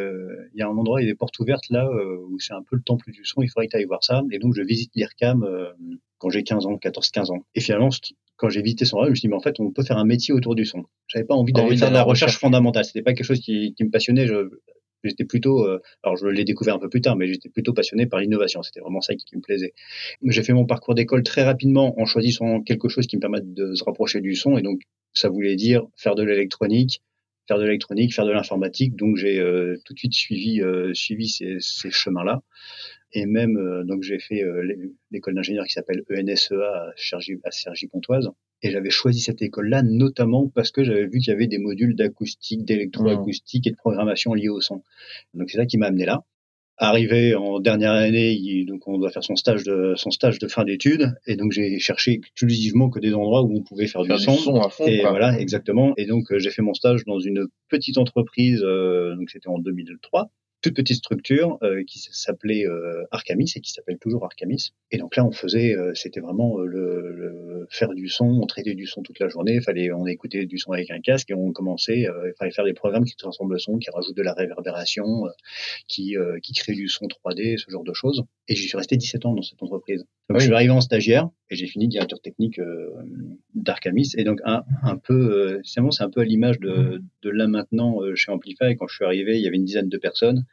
il 0.54 0.58
y 0.58 0.62
a 0.62 0.66
un 0.66 0.76
endroit 0.76 1.00
il 1.00 1.04
y 1.04 1.08
a 1.08 1.12
des 1.12 1.16
portes 1.16 1.38
ouvertes 1.38 1.70
là 1.70 1.86
euh, 1.86 2.19
où 2.28 2.40
c'est 2.40 2.52
un 2.54 2.64
peu 2.69 2.75
le 2.75 2.82
temple 2.82 3.12
du 3.12 3.25
son 3.25 3.42
il 3.42 3.48
faudrait 3.48 3.66
que 3.66 3.70
tu 3.70 3.76
ailles 3.76 3.84
voir 3.84 4.02
ça 4.02 4.22
et 4.32 4.40
donc 4.40 4.54
je 4.56 4.62
visite 4.62 4.90
l'IRCAM 4.96 5.44
euh, 5.44 5.70
quand 6.19 6.31
j'ai 6.31 6.43
15 6.43 6.66
ans 6.66 6.78
14 6.78 7.11
15 7.11 7.31
ans 7.31 7.44
et 7.55 7.61
finalement 7.61 7.90
quand 8.37 8.49
j'ai 8.49 8.62
visité 8.62 8.84
son 8.84 8.99
rêve, 8.99 9.06
je 9.06 9.11
me 9.11 9.14
suis 9.14 9.20
dit, 9.22 9.28
mais 9.28 9.37
en 9.37 9.40
fait, 9.40 9.61
on 9.61 9.70
peut 9.70 9.84
faire 9.84 9.99
un 9.99 10.05
métier 10.05 10.34
autour 10.34 10.55
du 10.55 10.64
son. 10.64 10.84
J'avais 11.06 11.25
pas 11.25 11.34
envie 11.34 11.52
d'aller 11.52 11.76
faire 11.76 11.90
de 11.90 11.94
la 11.94 12.02
recherche 12.02 12.32
recherche. 12.32 12.40
fondamentale. 12.40 12.84
C'était 12.84 13.02
pas 13.02 13.12
quelque 13.14 13.26
chose 13.26 13.40
qui, 13.40 13.75
qui 13.75 13.84
me 13.84 13.90
passionnait. 13.90 14.26
Je, 14.26 14.50
j'étais 15.05 15.25
plutôt, 15.25 15.64
euh, 15.64 15.81
alors 16.02 16.16
je 16.16 16.26
l'ai 16.26 16.44
découvert 16.44 16.75
un 16.75 16.78
peu 16.78 16.88
plus 16.88 17.00
tard, 17.00 17.16
mais 17.16 17.28
j'étais 17.28 17.49
plutôt 17.49 17.72
passionné 17.72 18.06
par 18.06 18.20
l'innovation. 18.20 18.62
C'était 18.62 18.81
vraiment 18.81 19.00
ça 19.00 19.14
qui, 19.14 19.25
qui 19.25 19.37
me 19.37 19.40
plaisait. 19.40 19.72
J'ai 20.22 20.43
fait 20.43 20.52
mon 20.52 20.66
parcours 20.66 20.94
d'école 20.94 21.22
très 21.22 21.44
rapidement 21.44 21.99
en 22.00 22.05
choisissant 22.06 22.60
quelque 22.62 22.88
chose 22.88 23.06
qui 23.06 23.17
me 23.17 23.20
permette 23.20 23.55
de 23.55 23.75
se 23.75 23.84
rapprocher 23.84 24.20
du 24.20 24.34
son. 24.34 24.58
Et 24.58 24.62
donc, 24.62 24.81
ça 25.12 25.28
voulait 25.28 25.56
dire 25.56 25.87
faire 25.96 26.17
de 26.17 26.25
l'électronique, 26.25 27.02
faire 27.46 27.58
de 27.58 27.64
l'électronique, 27.64 28.14
faire 28.14 28.26
de 28.26 28.32
l'informatique. 28.32 28.96
Donc, 28.96 29.17
j'ai 29.17 29.38
euh, 29.38 29.76
tout 29.84 29.94
de 29.94 29.99
suite 29.99 30.14
suivi, 30.14 30.60
euh, 30.60 30.93
suivi 30.94 31.28
ces, 31.28 31.58
ces 31.60 31.90
chemins-là. 31.90 32.43
Et 33.16 33.26
même, 33.26 33.56
euh, 33.56 33.84
donc, 33.84 34.02
j'ai 34.02 34.19
fait 34.19 34.43
euh, 34.43 34.62
l'é- 34.64 34.90
l'école 35.11 35.34
d'ingénieur 35.34 35.64
qui 35.66 35.72
s'appelle 35.72 36.02
ENSEA 36.11 36.55
à 36.62 36.93
Cergy, 36.96 37.34
à 37.44 37.50
Cergy-Pontoise. 37.50 38.31
Et 38.62 38.70
j'avais 38.70 38.90
choisi 38.90 39.20
cette 39.20 39.40
école-là 39.43 39.82
notamment 39.82 40.49
parce 40.49 40.70
que 40.70 40.82
j'avais 40.84 41.05
vu 41.06 41.19
qu'il 41.20 41.28
y 41.28 41.31
avait 41.32 41.46
des 41.46 41.58
modules 41.58 41.94
d'acoustique, 41.96 42.65
d'électroacoustique 42.65 43.67
et 43.67 43.70
de 43.70 43.77
programmation 43.77 44.34
liés 44.34 44.48
au 44.48 44.60
son. 44.60 44.82
Donc, 45.34 45.50
c'est 45.50 45.58
ça 45.58 45.67
qui 45.67 45.79
m'a 45.79 45.86
amené 45.86 46.05
là. 46.06 46.24
Arrivé 46.77 47.36
en 47.36 47.60
dernière 47.60 47.93
année, 47.93 48.32
il- 48.32 48.67
donc 48.67 48.89
on 48.89 48.98
doit 48.98 49.10
faire 49.12 49.22
son 49.22 49.36
stage 49.36 49.62
de 49.62 49.94
son 49.96 50.10
stage 50.10 50.41
de 50.41 50.48
fin 50.48 50.65
d'études, 50.65 51.12
et 51.24 51.36
donc 51.36 51.53
j'ai 51.53 51.79
cherché 51.79 52.15
exclusivement 52.15 52.91
que 52.91 52.98
des 52.98 53.15
endroits 53.15 53.43
où 53.44 53.56
on 53.56 53.62
pouvait 53.62 53.86
faire, 53.86 54.05
Faire 54.05 54.17
du 54.17 54.24
du 54.24 54.24
son. 54.24 54.34
son 54.36 54.56
à 54.60 54.69
fond. 54.70 54.84
Et 54.84 54.98
quoi. 55.03 55.10
voilà, 55.10 55.39
exactement. 55.39 55.94
Et 55.96 56.06
donc, 56.06 56.32
euh, 56.32 56.41
j'ai 56.41 56.50
fait 56.50 56.62
mon 56.62 56.74
stage 56.74 57.05
dans 57.05 57.20
une 57.20 57.46
petite 57.69 57.96
entreprise, 57.96 58.60
euh, 58.65 59.15
donc 59.15 59.31
c'était 59.31 59.46
en 59.48 59.60
2003, 59.60 60.31
toute 60.65 60.77
petite 60.77 60.97
structure 60.97 61.59
euh, 61.63 61.83
qui 61.87 61.99
s'appelait 61.99 62.67
euh, 62.67 63.05
Arcamis 63.11 63.53
et 63.55 63.61
qui 63.61 63.71
s'appelle 63.73 63.99
toujours 63.99 64.25
Arcamis. 64.25 64.73
Et 64.91 64.97
donc 64.99 65.15
là, 65.17 65.25
on 65.27 65.31
faisait, 65.31 65.75
euh, 65.77 65.93
c'était 65.94 66.21
vraiment 66.21 66.59
euh, 66.59 66.65
le, 66.67 67.13
le- 67.13 67.67
faire 67.71 67.94
du 67.94 68.09
son, 68.09 68.27
on 68.27 68.47
traitait 68.47 68.75
du 68.75 68.87
son 68.87 69.03
toute 69.03 69.19
la 69.19 69.29
journée. 69.29 69.61
Fallait, 69.61 69.93
on 69.93 70.06
écoutait 70.06 70.47
du 70.47 70.59
son 70.59 70.73
avec 70.73 70.91
un 70.91 71.01
casque 71.01 71.31
et 71.31 71.35
on 71.35 71.53
commençait, 71.53 72.01
il 72.01 72.33
fallait 72.39 72.51
faire 72.51 72.65
des 72.65 72.75
programmes 72.75 73.05
qui 73.05 73.15
transforment 73.17 73.53
le 73.53 73.59
son, 73.59 73.79
qui 73.79 73.91
rajoutent 73.91 74.17
de 74.17 74.23
la 74.23 74.33
réverbération, 74.35 75.25
qui, 75.89 76.17
qui 76.43 76.53
créent 76.53 76.75
du 76.75 76.89
son 76.89 77.06
3D, 77.06 77.56
ce 77.59 77.71
genre 77.71 77.85
de 77.85 77.93
choses. 77.94 78.23
Et 78.49 78.55
j'y 78.55 78.69
suis 78.69 78.77
resté 78.77 78.97
17 78.97 79.25
ans 79.27 79.35
dans 79.35 79.43
cette 79.43 79.63
entreprise. 79.63 80.01
Donc 80.29 80.37
Oui. 80.37 80.41
je 80.41 80.44
suis 80.44 80.55
arrivé 80.55 80.71
en 80.71 80.81
stagiaire 80.81 81.29
et 81.51 81.56
j'ai 81.56 81.67
fini 81.67 81.89
directeur 81.89 82.20
technique 82.20 82.58
euh, 82.58 82.91
d'Arcamis. 83.55 84.13
Et 84.17 84.24
donc 84.24 84.41
un, 84.44 84.65
un 84.82 84.96
peu, 84.96 85.15
euh, 85.15 85.60
c'est 85.63 85.81
un 86.03 86.10
peu 86.10 86.20
à 86.22 86.24
l'image 86.24 86.58
de, 86.58 87.03
de 87.22 87.31
là 87.31 87.46
maintenant 87.46 88.03
euh, 88.03 88.15
chez 88.15 88.32
Amplify. 88.32 88.77
Quand 88.79 88.86
je 88.86 88.94
suis 88.96 89.05
arrivé, 89.05 89.36
il 89.36 89.43
y 89.43 89.46
avait 89.46 89.56
une 89.56 89.65
dizaine 89.65 89.89
de 89.89 89.98
personnes. 89.98 90.44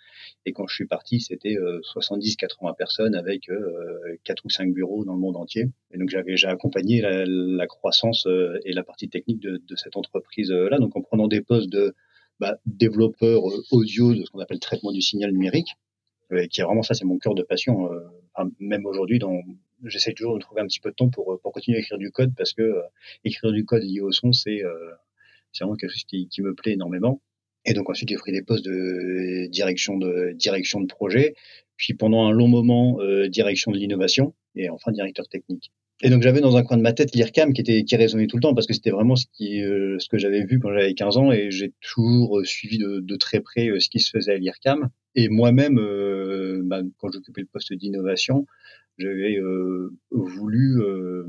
Et 0.46 0.52
quand 0.52 0.68
je 0.68 0.76
suis 0.76 0.86
parti, 0.88 1.22
c'était 1.22 1.58
euh, 1.58 1.80
70-80 1.96 2.76
personnes 2.76 3.16
avec 3.16 3.50
euh, 3.50 4.18
quatre 4.24 4.44
ou 4.46 4.50
cinq 4.50 4.74
bureaux 4.74 5.06
dans 5.06 5.14
le 5.14 5.20
monde 5.20 5.38
entier. 5.38 5.66
Et 5.94 5.98
donc 5.98 6.10
j'avais 6.10 6.36
j'ai 6.36 6.48
accompagné 6.48 7.02
la, 7.02 7.24
la 7.26 7.68
croissance 7.68 8.26
euh, 8.28 8.60
et 8.66 8.74
la 8.74 8.84
partie 8.84 9.08
technique 9.08 9.40
de, 9.40 9.62
de 9.66 9.76
cette 9.76 9.96
entreprise-là. 9.96 10.78
Donc 10.80 10.96
en 10.98 11.02
prenant 11.02 11.28
des 11.28 11.42
postes 11.42 11.70
de 11.70 11.94
bah, 12.40 12.58
développeur 12.66 13.48
euh, 13.48 13.64
audio, 13.72 14.14
de 14.14 14.24
ce 14.26 14.32
qu'on 14.32 14.40
appelle 14.40 14.60
traitement 14.60 14.92
du 14.92 15.02
signal 15.02 15.32
numérique, 15.32 15.76
euh, 16.34 16.48
qui 16.48 16.60
est 16.62 16.64
vraiment 16.64 16.82
ça, 16.84 16.96
c'est 16.96 17.06
mon 17.06 17.18
cœur 17.20 17.36
de 17.36 17.44
passion. 17.44 17.92
euh, 17.94 18.00
enfin, 18.34 18.50
même 18.60 18.86
aujourd'hui, 18.86 19.20
dans 19.20 19.40
j'essaie 19.86 20.14
toujours 20.14 20.36
de 20.36 20.40
trouver 20.40 20.62
un 20.62 20.68
petit 20.68 20.80
peu 20.80 20.90
de 20.90 20.96
temps 20.96 21.10
pour, 21.10 21.40
pour 21.42 21.52
continuer 21.52 21.78
à 21.78 21.82
écrire 21.82 21.98
du 21.98 22.12
code 22.12 22.34
parce 22.36 22.54
que 22.54 22.62
euh, 22.62 22.82
écrire 23.24 23.52
du 23.52 23.66
code 23.66 23.84
lié 23.84 24.02
au 24.02 24.12
son, 24.12 24.32
c'est 24.32 24.64
euh, 24.64 24.92
vraiment 25.60 25.76
quelque 25.76 25.92
chose 25.92 26.04
qui, 26.04 26.28
qui 26.28 26.42
me 26.42 26.54
plaît 26.54 26.74
énormément. 26.74 27.22
Et 27.66 27.74
donc 27.74 27.90
ensuite 27.90 28.10
j'ai 28.10 28.16
pris 28.16 28.32
des 28.32 28.42
postes 28.42 28.66
de 28.66 29.48
direction 29.48 29.98
de 29.98 30.34
direction 30.34 30.82
de 30.82 30.88
projet, 30.88 31.36
puis 31.78 31.94
pendant 31.94 32.26
un 32.26 32.32
long 32.32 32.48
moment 32.48 33.00
euh, 33.02 33.28
direction 33.28 33.72
de 33.72 33.78
l'innovation 33.78 34.34
et 34.56 34.70
enfin 34.70 34.92
directeur 34.92 35.28
technique. 35.28 35.72
Et 36.04 36.10
donc 36.10 36.24
j'avais 36.24 36.42
dans 36.42 36.58
un 36.58 36.64
coin 36.64 36.78
de 36.78 36.82
ma 36.82 36.94
tête 36.94 37.14
l'IRCAM 37.14 37.54
qui 37.54 37.62
était 37.62 37.84
qui 37.84 37.96
résonnait 37.96 38.26
tout 38.26 38.38
le 38.38 38.42
temps 38.42 38.56
parce 38.56 38.66
que 38.66 38.74
c'était 38.74 38.90
vraiment 38.90 39.16
ce 39.16 39.28
qui 39.32 39.64
euh, 39.64 40.00
ce 40.00 40.10
que 40.10 40.18
j'avais 40.18 40.44
vu 40.44 40.60
quand 40.60 40.74
j'avais 40.74 40.96
15 40.96 41.18
ans 41.18 41.32
et 41.32 41.52
j'ai 41.52 41.74
toujours 41.82 42.40
euh, 42.40 42.44
suivi 42.44 42.80
de, 42.80 43.00
de, 43.00 43.16
très 43.16 43.42
près 43.42 43.70
ce 43.80 43.90
qui 43.90 44.00
se 44.00 44.10
faisait 44.10 44.34
à 44.34 44.38
l'IRCAM. 44.38 44.90
Et 45.14 45.30
moi-même, 45.30 45.76
bah, 46.64 46.82
quand 46.98 47.12
j'occupais 47.12 47.42
le 47.42 47.48
poste 47.48 47.74
d'innovation, 47.74 48.48
j'avais 49.02 49.38
euh, 49.38 49.92
voulu 50.12 50.82
euh, 50.82 51.26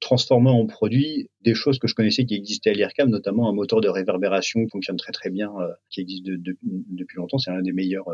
transformer 0.00 0.50
en 0.50 0.66
produit 0.66 1.28
des 1.42 1.54
choses 1.54 1.78
que 1.78 1.88
je 1.88 1.94
connaissais 1.94 2.24
qui 2.24 2.34
existaient 2.34 2.70
à 2.70 2.72
l'IRCAM, 2.72 3.08
notamment 3.08 3.48
un 3.48 3.52
moteur 3.52 3.80
de 3.80 3.88
réverbération 3.88 4.64
qui 4.64 4.70
fonctionne 4.70 4.96
très 4.96 5.12
très 5.12 5.30
bien, 5.30 5.50
euh, 5.60 5.68
qui 5.90 6.00
existe 6.00 6.24
depuis 6.24 7.16
longtemps. 7.16 7.38
C'est 7.38 7.50
un 7.50 7.62
des 7.62 7.72
meilleurs, 7.72 8.08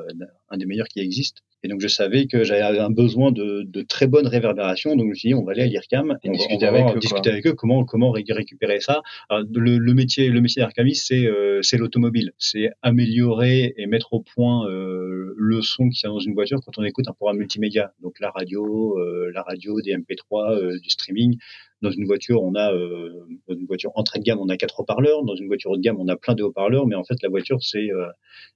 un 0.48 0.56
des 0.56 0.66
meilleurs 0.66 0.88
qui 0.88 1.00
existe. 1.00 1.38
Et 1.62 1.68
donc 1.68 1.80
je 1.80 1.88
savais 1.88 2.26
que 2.26 2.42
j'avais 2.42 2.78
un 2.78 2.90
besoin 2.90 3.32
de, 3.32 3.62
de, 3.66 3.82
très 3.82 4.06
bonne 4.06 4.26
réverbération. 4.26 4.96
Donc 4.96 5.06
je 5.06 5.10
me 5.10 5.14
suis 5.14 5.28
dit, 5.28 5.34
on 5.34 5.44
va 5.44 5.52
aller 5.52 5.62
à 5.62 5.66
l'IRCAM 5.66 6.18
et 6.22 6.30
discuter, 6.30 6.66
avec, 6.66 6.96
eux, 6.96 6.98
discuter 6.98 7.30
avec 7.30 7.46
eux 7.46 7.52
comment 7.52 7.84
comment 7.84 8.10
récupérer 8.10 8.80
ça. 8.80 9.02
Alors, 9.28 9.44
le, 9.52 9.78
le, 9.78 9.94
métier 9.94 10.28
le 10.30 10.40
métier 10.40 10.64
c'est 10.94 11.28
c'est 11.62 11.76
l'automobile, 11.76 12.32
c'est 12.38 12.70
améliorer 12.82 13.74
et 13.76 13.86
mettre 13.86 14.12
au 14.14 14.20
point 14.20 14.66
le 14.68 15.62
son 15.62 15.88
qui 15.88 16.00
y 16.02 16.06
a 16.06 16.10
dans 16.10 16.18
une 16.18 16.34
voiture 16.34 16.60
quand 16.64 16.78
on 16.78 16.84
écoute 16.84 17.08
un 17.08 17.12
programme 17.12 17.38
multimédia, 17.38 17.92
donc 18.00 18.20
la 18.20 18.30
radio, 18.30 18.96
la 19.32 19.42
radio, 19.42 19.80
des 19.80 19.92
MP3, 19.92 20.52
euh, 20.54 20.78
du 20.78 20.90
streaming. 20.90 21.38
Dans 21.82 21.90
une 21.90 22.04
voiture, 22.04 22.42
on 22.42 22.54
a 22.54 22.74
euh, 22.74 23.26
dans 23.48 23.54
une 23.54 23.66
voiture 23.66 23.90
entrée 23.94 24.18
de 24.18 24.24
gamme, 24.24 24.38
on 24.38 24.48
a 24.50 24.56
quatre 24.56 24.80
haut-parleurs. 24.80 25.24
Dans 25.24 25.34
une 25.34 25.46
voiture 25.46 25.70
haut 25.70 25.76
de 25.76 25.82
gamme, 25.82 25.98
on 25.98 26.08
a 26.08 26.16
plein 26.16 26.34
de 26.34 26.42
haut-parleurs. 26.42 26.86
Mais 26.86 26.94
en 26.94 27.04
fait, 27.04 27.14
la 27.22 27.30
voiture, 27.30 27.62
c'est 27.62 27.88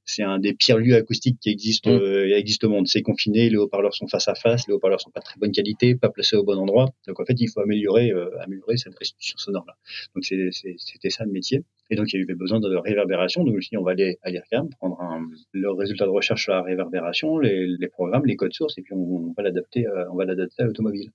c'est 0.04 0.22
un 0.22 0.38
des 0.38 0.52
pires 0.52 0.76
lieux 0.76 0.94
acoustiques 0.94 1.38
qui 1.40 1.48
existent 1.48 1.90
mmh. 1.90 2.32
existe 2.34 2.64
au 2.64 2.68
monde. 2.68 2.86
C'est 2.86 3.02
confiné, 3.02 3.48
les 3.48 3.56
haut-parleurs 3.56 3.94
sont 3.94 4.08
face 4.08 4.28
à 4.28 4.34
face, 4.34 4.66
les 4.68 4.74
haut-parleurs 4.74 5.00
sont 5.00 5.10
pas 5.10 5.20
de 5.20 5.24
très 5.24 5.38
bonne 5.40 5.52
qualité, 5.52 5.94
pas 5.94 6.10
placés 6.10 6.36
au 6.36 6.44
bon 6.44 6.58
endroit. 6.58 6.90
Donc 7.06 7.18
en 7.18 7.24
fait, 7.24 7.36
il 7.38 7.48
faut 7.48 7.60
améliorer 7.60 8.12
améliorer 8.40 8.76
cette 8.76 8.98
restitution 8.98 9.38
sonore 9.38 9.64
là. 9.66 9.74
Donc 10.14 10.24
c'était 10.24 11.10
ça 11.10 11.24
le 11.24 11.32
métier. 11.32 11.62
Et 11.94 11.96
donc, 11.96 12.12
il 12.12 12.18
y 12.18 12.22
avait 12.24 12.34
besoin 12.34 12.58
de 12.58 12.74
réverbération. 12.74 13.44
Donc, 13.44 13.52
je 13.52 13.56
me 13.56 13.60
suis 13.60 13.70
dit, 13.70 13.76
on 13.76 13.84
va 13.84 13.92
aller 13.92 14.18
à 14.22 14.30
l'IRCAM, 14.30 14.68
prendre 14.68 15.00
un, 15.00 15.30
le 15.52 15.70
résultat 15.70 16.06
de 16.06 16.10
recherche 16.10 16.42
sur 16.42 16.52
la 16.52 16.60
réverbération, 16.60 17.38
les, 17.38 17.68
les 17.68 17.88
programmes, 17.88 18.26
les 18.26 18.34
codes 18.34 18.52
sources, 18.52 18.76
et 18.78 18.82
puis 18.82 18.94
on, 18.94 19.32
va 19.36 19.44
l'adapter, 19.44 19.86
on 20.10 20.16
va 20.16 20.24
l'adapter 20.24 20.64
à 20.64 20.66
l'automobile. 20.66 21.12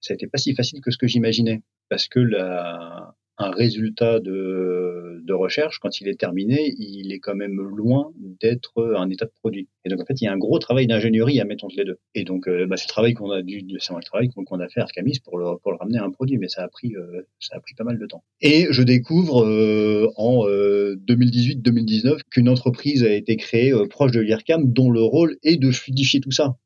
Ça 0.00 0.14
n'était 0.14 0.26
pas 0.26 0.38
si 0.38 0.54
facile 0.54 0.80
que 0.80 0.90
ce 0.90 0.96
que 0.96 1.06
j'imaginais, 1.06 1.60
parce 1.90 2.08
que 2.08 2.20
la, 2.20 3.14
un 3.38 3.50
résultat 3.50 4.20
de, 4.20 5.20
de, 5.24 5.32
recherche, 5.32 5.78
quand 5.80 6.00
il 6.00 6.08
est 6.08 6.18
terminé, 6.18 6.74
il 6.78 7.12
est 7.12 7.18
quand 7.18 7.34
même 7.34 7.60
loin 7.60 8.12
d'être 8.40 8.94
un 8.96 9.10
état 9.10 9.24
de 9.24 9.32
produit. 9.40 9.68
Et 9.84 9.88
donc 9.88 10.00
en 10.00 10.04
fait, 10.04 10.20
il 10.20 10.24
y 10.24 10.28
a 10.28 10.32
un 10.32 10.38
gros 10.38 10.58
travail 10.58 10.86
d'ingénierie 10.86 11.40
à 11.40 11.44
mettre 11.44 11.64
entre 11.64 11.76
les 11.76 11.84
deux. 11.84 11.98
Et 12.14 12.24
donc 12.24 12.46
euh, 12.46 12.66
bah, 12.66 12.76
c'est 12.76 12.86
le 12.86 12.90
travail 12.90 13.14
qu'on 13.14 13.30
a 13.30 13.42
dû, 13.42 13.64
c'est 13.80 13.92
le 13.92 14.02
travail 14.02 14.28
qu'on 14.28 14.60
a 14.60 14.68
fait 14.68 14.80
à 14.80 14.84
Arcamis 14.84 15.18
pour 15.24 15.38
le, 15.38 15.58
pour 15.58 15.72
le 15.72 15.78
ramener 15.78 15.98
à 15.98 16.04
un 16.04 16.10
produit, 16.10 16.38
mais 16.38 16.48
ça 16.48 16.62
a 16.62 16.68
pris, 16.68 16.94
euh, 16.94 17.22
ça 17.40 17.56
a 17.56 17.60
pris 17.60 17.74
pas 17.74 17.84
mal 17.84 17.98
de 17.98 18.06
temps. 18.06 18.22
Et 18.40 18.68
je 18.70 18.82
découvre 18.82 19.44
euh, 19.44 20.10
en 20.16 20.44
2018-2019 20.46 22.20
qu'une 22.30 22.48
entreprise 22.48 23.02
a 23.04 23.12
été 23.12 23.36
créée 23.36 23.72
proche 23.90 24.12
de 24.12 24.20
l'IRCAM, 24.20 24.72
dont 24.72 24.90
le 24.90 25.02
rôle 25.02 25.36
est 25.42 25.56
de 25.56 25.70
fluidifier 25.70 26.20
tout 26.20 26.30
ça. 26.30 26.56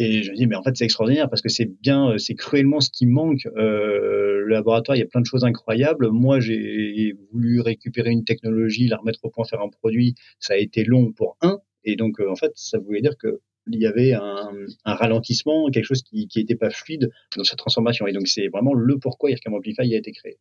Et 0.00 0.22
je 0.22 0.30
me 0.30 0.36
dis, 0.36 0.46
mais 0.46 0.54
en 0.54 0.62
fait, 0.62 0.76
c'est 0.76 0.84
extraordinaire 0.84 1.28
parce 1.28 1.42
que 1.42 1.48
c'est 1.48 1.64
bien, 1.82 2.16
c'est 2.18 2.36
cruellement 2.36 2.78
ce 2.78 2.88
qui 2.88 3.04
manque. 3.04 3.48
Euh, 3.56 4.42
le 4.44 4.46
laboratoire, 4.46 4.94
il 4.96 5.00
y 5.00 5.02
a 5.02 5.06
plein 5.06 5.20
de 5.20 5.26
choses 5.26 5.42
incroyables. 5.42 6.08
Moi, 6.12 6.38
j'ai 6.38 7.14
voulu 7.32 7.60
récupérer 7.60 8.10
une 8.10 8.22
technologie, 8.22 8.86
la 8.86 8.98
remettre 8.98 9.18
au 9.24 9.30
point, 9.30 9.44
faire 9.44 9.60
un 9.60 9.68
produit. 9.68 10.14
Ça 10.38 10.54
a 10.54 10.56
été 10.56 10.84
long 10.84 11.12
pour 11.12 11.36
un. 11.40 11.58
Et 11.82 11.96
donc, 11.96 12.20
euh, 12.20 12.30
en 12.30 12.36
fait, 12.36 12.52
ça 12.54 12.78
voulait 12.78 13.00
dire 13.00 13.16
que 13.18 13.40
il 13.66 13.80
y 13.80 13.86
avait 13.86 14.12
un, 14.12 14.52
un 14.84 14.94
ralentissement, 14.94 15.68
quelque 15.68 15.84
chose 15.84 16.02
qui 16.02 16.28
n'était 16.36 16.54
pas 16.54 16.70
fluide 16.70 17.10
dans 17.36 17.42
cette 17.42 17.58
transformation. 17.58 18.06
Et 18.06 18.12
donc, 18.12 18.28
c'est 18.28 18.46
vraiment 18.46 18.74
le 18.74 18.98
pourquoi 18.98 19.32
IRCAM 19.32 19.54
Amplify 19.54 19.92
a 19.94 19.98
été 19.98 20.12
créé. 20.12 20.38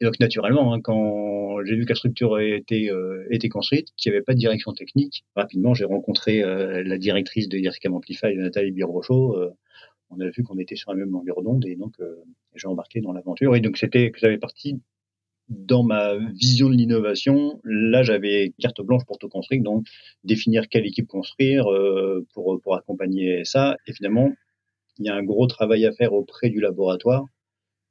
Et 0.00 0.04
donc 0.04 0.18
naturellement, 0.18 0.74
hein, 0.74 0.80
quand 0.82 1.62
j'ai 1.64 1.76
vu 1.76 1.84
que 1.84 1.90
la 1.90 1.94
structure 1.94 2.38
était, 2.40 2.90
euh, 2.90 3.26
était 3.30 3.48
construite, 3.48 3.88
qu'il 3.96 4.10
n'y 4.10 4.16
avait 4.16 4.24
pas 4.24 4.34
de 4.34 4.38
direction 4.38 4.72
technique, 4.72 5.24
rapidement 5.36 5.72
j'ai 5.74 5.84
rencontré 5.84 6.42
euh, 6.42 6.82
la 6.84 6.98
directrice 6.98 7.48
de 7.48 7.58
IRCAM 7.58 7.94
Amplify, 7.94 8.34
Nathalie 8.36 8.72
Birrochot. 8.72 9.38
Euh, 9.38 9.50
on 10.10 10.20
a 10.20 10.28
vu 10.28 10.42
qu'on 10.42 10.58
était 10.58 10.76
sur 10.76 10.92
la 10.92 10.98
même 10.98 11.10
longueur 11.10 11.42
d'onde 11.42 11.64
et 11.66 11.76
donc 11.76 11.94
euh, 12.00 12.16
j'ai 12.54 12.68
embarqué 12.68 13.00
dans 13.00 13.12
l'aventure. 13.12 13.54
Et 13.56 13.60
donc 13.60 13.76
c'était 13.78 14.10
que 14.10 14.18
j'avais 14.18 14.38
parti 14.38 14.80
dans 15.48 15.82
ma 15.82 16.16
vision 16.16 16.70
de 16.70 16.74
l'innovation. 16.74 17.60
Là, 17.64 18.02
j'avais 18.02 18.54
carte 18.58 18.80
blanche 18.80 19.04
pour 19.06 19.18
tout 19.18 19.28
construire, 19.28 19.62
donc 19.62 19.86
définir 20.24 20.68
quelle 20.68 20.86
équipe 20.86 21.06
construire 21.06 21.66
pour, 22.32 22.60
pour 22.62 22.76
accompagner 22.76 23.44
ça. 23.44 23.76
Et 23.86 23.92
finalement, 23.92 24.32
il 24.98 25.06
y 25.06 25.08
a 25.10 25.14
un 25.14 25.22
gros 25.22 25.46
travail 25.46 25.84
à 25.86 25.92
faire 25.92 26.14
auprès 26.14 26.48
du 26.48 26.60
laboratoire 26.60 27.26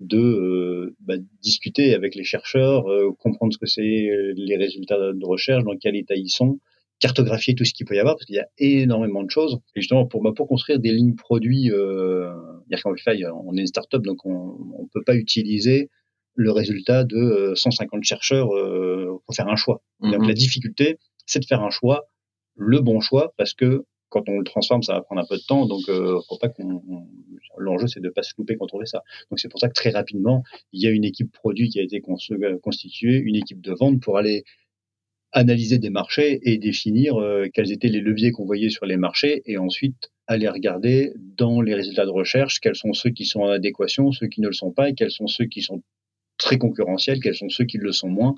de 0.03 0.19
euh, 0.19 0.95
bah, 0.99 1.15
discuter 1.41 1.93
avec 1.93 2.15
les 2.15 2.23
chercheurs, 2.23 2.87
euh, 2.89 3.11
comprendre 3.17 3.53
ce 3.53 3.57
que 3.57 3.65
c'est 3.65 4.09
euh, 4.09 4.33
les 4.35 4.57
résultats 4.57 4.97
de 4.97 5.25
recherche, 5.25 5.63
dans 5.63 5.77
quel 5.77 5.95
état 5.95 6.15
ils 6.15 6.29
sont, 6.29 6.59
cartographier 6.99 7.55
tout 7.55 7.65
ce 7.65 7.73
qu'il 7.73 7.85
peut 7.85 7.95
y 7.95 7.99
avoir 7.99 8.15
parce 8.15 8.25
qu'il 8.25 8.35
y 8.35 8.39
a 8.39 8.47
énormément 8.57 9.23
de 9.23 9.29
choses. 9.29 9.59
Et 9.75 9.81
justement 9.81 10.05
pour 10.05 10.21
bah, 10.21 10.31
pour 10.35 10.47
construire 10.47 10.79
des 10.79 10.91
lignes 10.91 11.15
produits, 11.15 11.71
euh, 11.71 12.31
on 12.69 13.57
est 13.57 13.61
une 13.61 13.67
startup 13.67 14.01
donc 14.01 14.25
on 14.25 14.57
on 14.79 14.87
peut 14.93 15.03
pas 15.05 15.15
utiliser 15.15 15.89
le 16.35 16.51
résultat 16.51 17.03
de 17.03 17.53
150 17.55 18.03
chercheurs 18.03 18.49
pour 18.49 19.35
faire 19.35 19.47
un 19.47 19.55
choix. 19.55 19.83
Donc 19.99 20.15
mm-hmm. 20.15 20.27
la 20.27 20.33
difficulté 20.33 20.97
c'est 21.25 21.39
de 21.39 21.45
faire 21.45 21.61
un 21.61 21.69
choix, 21.69 22.07
le 22.55 22.79
bon 22.79 22.99
choix 22.99 23.33
parce 23.37 23.53
que 23.53 23.85
quand 24.13 24.29
on 24.29 24.37
le 24.37 24.43
transforme, 24.43 24.83
ça 24.83 24.93
va 24.93 25.01
prendre 25.01 25.21
un 25.21 25.25
peu 25.25 25.37
de 25.37 25.41
temps. 25.41 25.65
Donc, 25.65 25.81
euh, 25.89 26.19
faut 26.29 26.37
pas 26.37 26.49
qu'on. 26.49 26.81
L'enjeu, 27.57 27.87
c'est 27.87 27.99
de 27.99 28.09
pas 28.09 28.23
se 28.23 28.33
louper 28.37 28.55
quand 28.57 28.73
on 28.73 28.79
fait 28.79 28.85
ça. 28.85 29.01
Donc, 29.29 29.39
c'est 29.39 29.49
pour 29.49 29.59
ça 29.59 29.67
que 29.67 29.73
très 29.73 29.89
rapidement, 29.89 30.43
il 30.71 30.81
y 30.81 30.87
a 30.87 30.91
une 30.91 31.03
équipe 31.03 31.31
produit 31.31 31.69
qui 31.69 31.79
a 31.79 31.83
été 31.83 32.01
constituée, 32.01 33.17
une 33.17 33.35
équipe 33.35 33.61
de 33.61 33.73
vente 33.73 33.99
pour 34.01 34.17
aller 34.17 34.43
analyser 35.31 35.79
des 35.79 35.89
marchés 35.89 36.39
et 36.43 36.59
définir 36.59 37.19
euh, 37.19 37.47
quels 37.51 37.71
étaient 37.71 37.87
les 37.87 38.01
leviers 38.01 38.31
qu'on 38.31 38.45
voyait 38.45 38.69
sur 38.69 38.85
les 38.85 38.97
marchés 38.97 39.41
et 39.47 39.57
ensuite 39.57 40.11
aller 40.27 40.47
regarder 40.47 41.11
dans 41.17 41.59
les 41.61 41.73
résultats 41.73 42.05
de 42.05 42.11
recherche 42.11 42.59
quels 42.59 42.75
sont 42.75 42.93
ceux 42.93 43.09
qui 43.09 43.25
sont 43.25 43.41
en 43.41 43.49
adéquation, 43.49 44.11
ceux 44.11 44.27
qui 44.27 44.41
ne 44.41 44.47
le 44.47 44.53
sont 44.53 44.71
pas 44.71 44.89
et 44.89 44.93
quels 44.93 45.11
sont 45.11 45.27
ceux 45.27 45.45
qui 45.45 45.63
sont 45.63 45.81
très 46.37 46.59
concurrentiels, 46.59 47.19
quels 47.19 47.35
sont 47.35 47.49
ceux 47.49 47.65
qui 47.65 47.79
le 47.79 47.91
sont 47.91 48.09
moins 48.09 48.35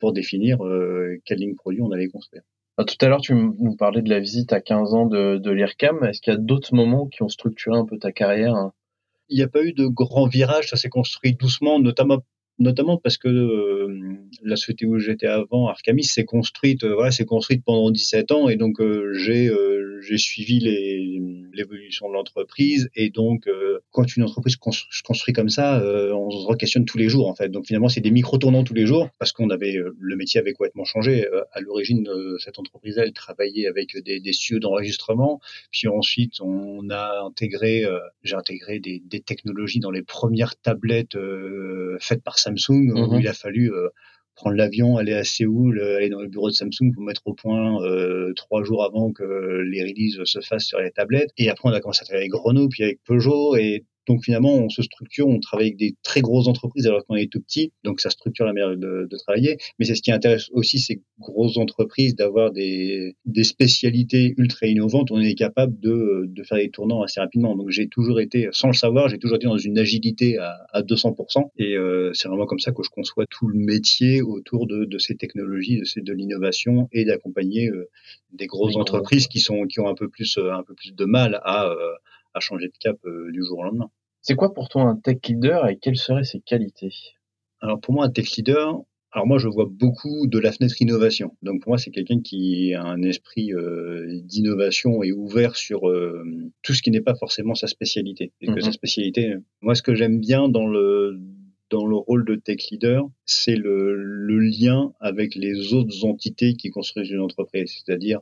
pour 0.00 0.12
définir 0.12 0.64
euh, 0.64 1.16
quelle 1.24 1.38
ligne 1.38 1.54
produit 1.54 1.80
on 1.80 1.92
allait 1.92 2.08
construire. 2.08 2.42
Ah, 2.78 2.84
tout 2.84 2.96
à 3.00 3.08
l'heure, 3.08 3.22
tu 3.22 3.34
nous 3.34 3.76
parlais 3.76 4.02
de 4.02 4.10
la 4.10 4.20
visite 4.20 4.52
à 4.52 4.60
15 4.60 4.94
ans 4.94 5.06
de, 5.06 5.38
de 5.38 5.50
l'IRCAM. 5.50 6.04
Est-ce 6.04 6.20
qu'il 6.20 6.32
y 6.32 6.36
a 6.36 6.38
d'autres 6.38 6.74
moments 6.74 7.06
qui 7.06 7.22
ont 7.22 7.28
structuré 7.28 7.76
un 7.76 7.86
peu 7.86 7.98
ta 7.98 8.12
carrière? 8.12 8.70
Il 9.28 9.36
n'y 9.36 9.42
a 9.42 9.48
pas 9.48 9.62
eu 9.62 9.72
de 9.72 9.86
grands 9.86 10.28
virages, 10.28 10.68
ça 10.68 10.76
s'est 10.76 10.90
construit 10.90 11.34
doucement, 11.34 11.80
notamment 11.80 12.22
notamment 12.58 12.96
parce 12.96 13.18
que 13.18 13.28
euh, 13.28 14.16
la 14.42 14.56
société 14.56 14.86
où 14.86 14.98
j'étais 14.98 15.26
avant, 15.26 15.68
Arcamis, 15.68 16.04
s'est 16.04 16.24
construite, 16.24 16.84
euh, 16.84 16.94
voilà, 16.94 17.10
s'est 17.10 17.24
construite 17.24 17.62
pendant 17.64 17.90
17 17.90 18.32
ans 18.32 18.48
et 18.48 18.56
donc 18.56 18.80
euh, 18.80 19.12
j'ai 19.14 19.50
j'ai 20.02 20.18
suivi 20.18 20.60
l'évolution 21.52 22.08
de 22.08 22.12
l'entreprise 22.12 22.90
et 22.94 23.10
donc 23.10 23.48
quand 23.90 24.16
une 24.16 24.22
entreprise 24.22 24.56
se 24.60 25.02
construit 25.02 25.32
comme 25.32 25.48
ça, 25.48 25.82
on 26.14 26.30
se 26.30 26.46
re-questionne 26.46 26.84
tous 26.84 26.98
les 26.98 27.08
jours 27.08 27.28
en 27.28 27.34
fait. 27.34 27.48
Donc 27.48 27.66
finalement, 27.66 27.88
c'est 27.88 28.02
des 28.02 28.10
micro 28.10 28.36
tournants 28.38 28.62
tous 28.62 28.74
les 28.74 28.86
jours 28.86 29.08
parce 29.18 29.32
qu'on 29.32 29.48
avait 29.50 29.74
le 29.98 30.16
métier 30.16 30.38
avait 30.38 30.52
complètement 30.52 30.84
changé. 30.84 31.26
à 31.52 31.60
l'origine, 31.60 32.08
cette 32.38 32.58
entreprise 32.58 32.98
elle 32.98 33.12
travaillait 33.12 33.66
avec 33.66 33.96
des, 34.04 34.20
des 34.20 34.32
studios 34.32 34.60
d'enregistrement, 34.60 35.40
puis 35.72 35.88
ensuite 35.88 36.40
on 36.40 36.88
a 36.90 37.22
intégré, 37.24 37.84
j'ai 38.22 38.36
intégré 38.36 38.78
des, 38.78 39.02
des, 39.04 39.20
technologies 39.20 39.80
dans 39.80 39.90
les 39.90 40.02
premières 40.02 40.56
tablettes 40.56 41.16
faites 42.00 42.22
par 42.22 42.38
Samsung, 42.46 42.92
où 42.92 43.14
mhm. 43.14 43.20
il 43.20 43.28
a 43.28 43.32
fallu 43.32 43.72
euh, 43.72 43.88
prendre 44.34 44.56
l'avion, 44.56 44.98
aller 44.98 45.14
à 45.14 45.24
Séoul, 45.24 45.80
euh, 45.80 45.96
aller 45.96 46.10
dans 46.10 46.20
le 46.20 46.28
bureau 46.28 46.50
de 46.50 46.54
Samsung 46.54 46.92
pour 46.94 47.02
mettre 47.02 47.22
au 47.24 47.34
point 47.34 47.82
euh, 47.82 48.32
trois 48.34 48.62
jours 48.62 48.84
avant 48.84 49.12
que 49.12 49.24
les 49.70 49.82
releases 49.82 50.22
se 50.24 50.40
fassent 50.40 50.66
sur 50.66 50.80
les 50.80 50.90
tablettes. 50.90 51.30
Et 51.38 51.48
après, 51.48 51.68
on 51.68 51.72
a 51.72 51.80
commencé 51.80 52.02
à 52.02 52.04
travailler 52.04 52.28
avec 52.30 52.34
Renault, 52.34 52.68
puis 52.68 52.84
avec 52.84 53.00
Peugeot, 53.04 53.56
et 53.56 53.84
donc 54.06 54.24
finalement, 54.24 54.54
on 54.54 54.68
se 54.68 54.82
structure, 54.82 55.26
on 55.26 55.40
travaille 55.40 55.66
avec 55.66 55.78
des 55.78 55.96
très 56.02 56.20
grosses 56.20 56.46
entreprises 56.46 56.86
alors 56.86 57.04
qu'on 57.06 57.16
est 57.16 57.30
tout 57.30 57.40
petit, 57.40 57.72
donc 57.84 58.00
ça 58.00 58.10
structure 58.10 58.46
la 58.46 58.52
manière 58.52 58.76
de, 58.76 59.08
de 59.10 59.16
travailler. 59.16 59.58
Mais 59.78 59.84
c'est 59.84 59.94
ce 59.94 60.02
qui 60.02 60.12
intéresse 60.12 60.48
aussi 60.52 60.78
ces 60.78 61.02
grosses 61.18 61.56
entreprises 61.56 62.14
d'avoir 62.14 62.52
des, 62.52 63.16
des 63.24 63.44
spécialités 63.44 64.34
ultra 64.36 64.66
innovantes. 64.66 65.10
On 65.10 65.20
est 65.20 65.34
capable 65.34 65.78
de, 65.80 66.24
de 66.28 66.42
faire 66.44 66.58
des 66.58 66.70
tournants 66.70 67.02
assez 67.02 67.20
rapidement. 67.20 67.56
Donc 67.56 67.70
j'ai 67.70 67.88
toujours 67.88 68.20
été, 68.20 68.48
sans 68.52 68.68
le 68.68 68.74
savoir, 68.74 69.08
j'ai 69.08 69.18
toujours 69.18 69.36
été 69.36 69.46
dans 69.46 69.58
une 69.58 69.78
agilité 69.78 70.38
à, 70.38 70.56
à 70.72 70.82
200%. 70.82 71.50
Et 71.58 71.76
euh, 71.76 72.12
c'est 72.14 72.28
vraiment 72.28 72.46
comme 72.46 72.60
ça 72.60 72.72
que 72.72 72.82
je 72.84 72.90
conçois 72.90 73.26
tout 73.28 73.48
le 73.48 73.58
métier 73.58 74.22
autour 74.22 74.66
de, 74.66 74.84
de 74.84 74.98
ces 74.98 75.16
technologies, 75.16 75.78
de, 75.78 75.84
ces, 75.84 76.00
de 76.00 76.12
l'innovation 76.12 76.88
et 76.92 77.04
d'accompagner 77.04 77.68
euh, 77.68 77.88
des 78.32 78.46
grosses 78.46 78.76
entreprises 78.76 79.26
qui 79.28 79.40
sont 79.40 79.64
qui 79.66 79.80
ont 79.80 79.88
un 79.88 79.94
peu 79.94 80.08
plus 80.08 80.38
un 80.38 80.62
peu 80.62 80.74
plus 80.74 80.94
de 80.94 81.04
mal 81.04 81.40
à 81.42 81.66
euh, 81.66 81.76
à 82.36 82.40
changer 82.40 82.68
de 82.68 82.76
cap 82.78 82.96
euh, 83.06 83.30
du 83.32 83.42
jour 83.42 83.58
au 83.58 83.64
lendemain. 83.64 83.90
C'est 84.26 84.34
quoi 84.34 84.52
pour 84.52 84.68
toi 84.68 84.82
un 84.82 84.96
tech 84.96 85.18
leader 85.28 85.68
et 85.68 85.76
quelles 85.78 85.96
seraient 85.96 86.24
ses 86.24 86.40
qualités? 86.40 86.92
Alors 87.60 87.80
pour 87.80 87.94
moi, 87.94 88.06
un 88.06 88.10
tech 88.10 88.28
leader, 88.36 88.82
alors 89.12 89.24
moi, 89.24 89.38
je 89.38 89.46
vois 89.46 89.68
beaucoup 89.70 90.26
de 90.26 90.40
la 90.40 90.50
fenêtre 90.50 90.82
innovation. 90.82 91.36
Donc 91.42 91.62
pour 91.62 91.70
moi, 91.70 91.78
c'est 91.78 91.92
quelqu'un 91.92 92.20
qui 92.20 92.74
a 92.74 92.82
un 92.82 93.02
esprit 93.02 93.54
euh, 93.54 94.20
d'innovation 94.24 95.04
et 95.04 95.12
ouvert 95.12 95.54
sur 95.54 95.88
euh, 95.88 96.24
tout 96.64 96.74
ce 96.74 96.82
qui 96.82 96.90
n'est 96.90 97.00
pas 97.02 97.14
forcément 97.14 97.54
sa 97.54 97.68
spécialité. 97.68 98.32
Et 98.40 98.46
que 98.46 98.54
Mhm. 98.54 98.62
sa 98.62 98.72
spécialité, 98.72 99.36
moi, 99.60 99.76
ce 99.76 99.82
que 99.82 99.94
j'aime 99.94 100.18
bien 100.18 100.48
dans 100.48 100.66
le 100.66 101.20
dans 101.70 101.86
le 101.86 101.96
rôle 101.96 102.24
de 102.24 102.34
tech 102.34 102.68
leader, 102.72 103.08
c'est 103.26 103.54
le, 103.56 103.94
le 103.94 104.38
lien 104.40 104.92
avec 104.98 105.36
les 105.36 105.72
autres 105.72 106.04
entités 106.04 106.54
qui 106.54 106.70
construisent 106.70 107.10
une 107.10 107.20
entreprise, 107.20 107.72
c'est-à-dire 107.84 108.20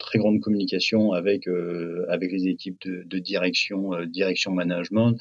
très 0.00 0.18
grande 0.18 0.40
communication 0.40 1.12
avec 1.12 1.46
euh, 1.46 2.04
avec 2.08 2.32
les 2.32 2.48
équipes 2.48 2.80
de, 2.84 3.04
de 3.04 3.18
direction, 3.20 3.94
euh, 3.94 4.06
direction 4.06 4.50
management, 4.50 5.16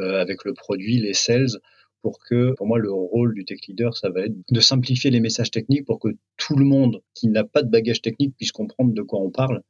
euh, 0.00 0.20
avec 0.20 0.44
le 0.44 0.52
produit, 0.52 0.98
les 0.98 1.14
sales, 1.14 1.60
pour 2.02 2.18
que, 2.18 2.52
pour 2.56 2.66
moi, 2.66 2.78
le 2.78 2.92
rôle 2.92 3.34
du 3.34 3.46
tech 3.46 3.60
leader, 3.66 3.96
ça 3.96 4.10
va 4.10 4.26
être 4.26 4.34
de 4.50 4.60
simplifier 4.60 5.10
les 5.10 5.20
messages 5.20 5.50
techniques 5.50 5.86
pour 5.86 5.98
que 5.98 6.08
tout 6.36 6.56
le 6.56 6.66
monde 6.66 7.00
qui 7.14 7.28
n'a 7.28 7.44
pas 7.44 7.62
de 7.62 7.70
bagage 7.70 8.02
technique 8.02 8.36
puisse 8.36 8.52
comprendre 8.52 8.92
de 8.92 9.02
quoi 9.02 9.20
on 9.20 9.30
parle. 9.30 9.62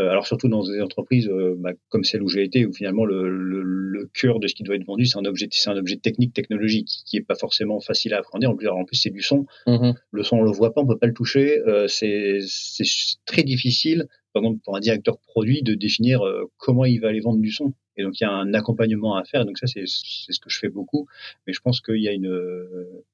Euh, 0.00 0.10
alors 0.10 0.26
surtout 0.26 0.48
dans 0.48 0.62
des 0.62 0.80
entreprises 0.80 1.28
euh, 1.28 1.56
bah, 1.58 1.72
comme 1.88 2.04
celle 2.04 2.22
où 2.22 2.28
j'ai 2.28 2.44
été, 2.44 2.64
où 2.66 2.72
finalement 2.72 3.04
le, 3.04 3.28
le, 3.28 3.62
le 3.62 4.06
cœur 4.14 4.38
de 4.38 4.46
ce 4.46 4.54
qui 4.54 4.62
doit 4.62 4.76
être 4.76 4.86
vendu, 4.86 5.06
c'est 5.06 5.18
un 5.18 5.24
objet, 5.24 5.48
c'est 5.50 5.70
un 5.70 5.76
objet 5.76 5.96
technique, 5.96 6.32
technologique, 6.34 6.86
qui, 6.86 7.04
qui 7.04 7.16
est 7.16 7.22
pas 7.22 7.34
forcément 7.34 7.80
facile 7.80 8.14
à 8.14 8.18
appréhender. 8.18 8.46
En 8.46 8.54
plus, 8.54 8.68
en 8.68 8.84
plus 8.84 8.96
c'est 8.96 9.10
du 9.10 9.22
son. 9.22 9.46
Mhm. 9.66 9.94
Le 10.12 10.22
son, 10.22 10.36
on 10.36 10.42
le 10.42 10.52
voit 10.52 10.72
pas, 10.72 10.80
on 10.82 10.86
peut 10.86 10.98
pas 10.98 11.08
le 11.08 11.14
toucher. 11.14 11.58
Euh, 11.66 11.88
c'est 11.88 12.38
c'est 12.46 12.84
très 13.26 13.42
difficile, 13.42 14.06
par 14.32 14.42
exemple 14.42 14.60
pour 14.64 14.76
un 14.76 14.80
directeur 14.80 15.18
produit, 15.18 15.62
de 15.62 15.74
définir 15.74 16.24
euh, 16.24 16.44
comment 16.58 16.84
il 16.84 17.00
va 17.00 17.08
aller 17.08 17.20
vendre 17.20 17.40
du 17.40 17.50
son. 17.50 17.72
Et 17.98 18.04
donc 18.04 18.18
il 18.20 18.24
y 18.24 18.26
a 18.26 18.30
un 18.32 18.54
accompagnement 18.54 19.16
à 19.16 19.24
faire. 19.24 19.44
Donc 19.44 19.58
ça 19.58 19.66
c'est 19.66 19.84
ce 19.86 20.40
que 20.40 20.48
je 20.48 20.58
fais 20.58 20.68
beaucoup. 20.68 21.06
Mais 21.46 21.52
je 21.52 21.60
pense 21.60 21.80
qu'il 21.80 22.00
y 22.00 22.08
a 22.08 22.12
une, 22.12 22.32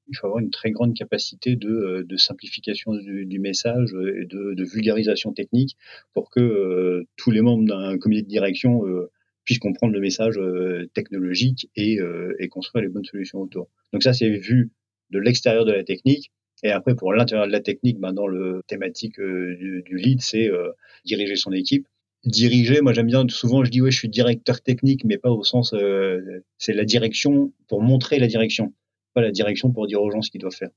il 0.07 0.15
faut 0.15 0.27
avoir 0.27 0.39
une 0.39 0.51
très 0.51 0.71
grande 0.71 0.93
capacité 0.95 1.55
de, 1.55 1.69
euh, 1.69 2.03
de 2.03 2.15
simplification 2.15 2.93
du, 2.93 3.25
du 3.25 3.39
message 3.39 3.89
et 3.93 4.25
de, 4.25 4.53
de 4.53 4.63
vulgarisation 4.63 5.33
technique 5.33 5.75
pour 6.13 6.29
que 6.29 6.39
euh, 6.39 7.03
tous 7.17 7.31
les 7.31 7.41
membres 7.41 7.65
d'un 7.65 7.97
comité 7.97 8.21
de 8.21 8.27
direction 8.27 8.87
euh, 8.87 9.09
puissent 9.43 9.59
comprendre 9.59 9.93
le 9.93 9.99
message 9.99 10.37
euh, 10.37 10.87
technologique 10.93 11.69
et, 11.75 11.99
euh, 11.99 12.35
et 12.39 12.47
construire 12.47 12.83
les 12.83 12.89
bonnes 12.89 13.05
solutions 13.05 13.39
autour. 13.39 13.67
Donc 13.91 14.03
ça 14.03 14.13
c'est 14.13 14.29
vu 14.29 14.71
de 15.09 15.19
l'extérieur 15.19 15.65
de 15.65 15.71
la 15.73 15.83
technique. 15.83 16.31
Et 16.63 16.71
après, 16.71 16.95
pour 16.95 17.13
l'intérieur 17.13 17.47
de 17.47 17.51
la 17.51 17.59
technique, 17.59 17.99
ben, 17.99 18.13
dans 18.13 18.27
le 18.27 18.61
thématique 18.67 19.19
euh, 19.19 19.55
du, 19.57 19.83
du 19.85 19.97
lead, 19.97 20.21
c'est 20.21 20.49
euh, 20.49 20.71
diriger 21.03 21.35
son 21.35 21.51
équipe. 21.51 21.85
Diriger, 22.25 22.81
moi 22.81 22.91
j'aime 22.93 23.07
bien, 23.07 23.27
souvent 23.29 23.63
je 23.63 23.69
dis 23.69 23.81
ouais, 23.81 23.91
je 23.91 23.99
suis 23.99 24.09
directeur 24.09 24.61
technique, 24.61 25.05
mais 25.05 25.17
pas 25.17 25.29
au 25.29 25.43
sens, 25.43 25.73
euh, 25.73 26.43
c'est 26.57 26.73
la 26.73 26.83
direction 26.83 27.53
pour 27.67 27.81
montrer 27.83 28.17
la 28.17 28.27
direction, 28.27 28.73
pas 29.13 29.21
la 29.21 29.31
direction 29.31 29.71
pour 29.71 29.85
dire 29.85 30.01
aux 30.01 30.09
gens 30.09 30.21
ce 30.21 30.31
qu'ils 30.31 30.41
doivent 30.41 30.55
faire. 30.55 30.71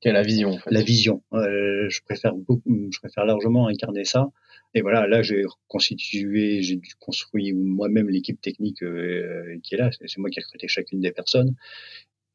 Quelle 0.00 0.10
est 0.10 0.14
la 0.14 0.22
vision 0.22 0.50
en 0.50 0.58
fait? 0.58 0.70
La 0.70 0.82
vision, 0.82 1.22
euh, 1.32 1.88
je 1.88 2.00
préfère 2.04 2.34
beaucoup, 2.34 2.88
je 2.90 2.98
préfère 2.98 3.24
largement 3.24 3.68
incarner 3.68 4.04
ça. 4.04 4.30
Et 4.74 4.82
voilà, 4.82 5.06
là 5.06 5.22
j'ai 5.22 5.42
constitué, 5.68 6.62
j'ai 6.62 6.76
dû 6.76 6.90
construire 6.98 7.54
moi-même 7.56 8.08
l'équipe 8.08 8.40
technique 8.40 8.82
euh, 8.82 9.58
qui 9.62 9.74
est 9.74 9.78
là. 9.78 9.90
C'est 9.92 10.18
moi 10.18 10.28
qui 10.28 10.40
ai 10.40 10.42
recruté 10.42 10.68
chacune 10.68 11.00
des 11.00 11.12
personnes. 11.12 11.54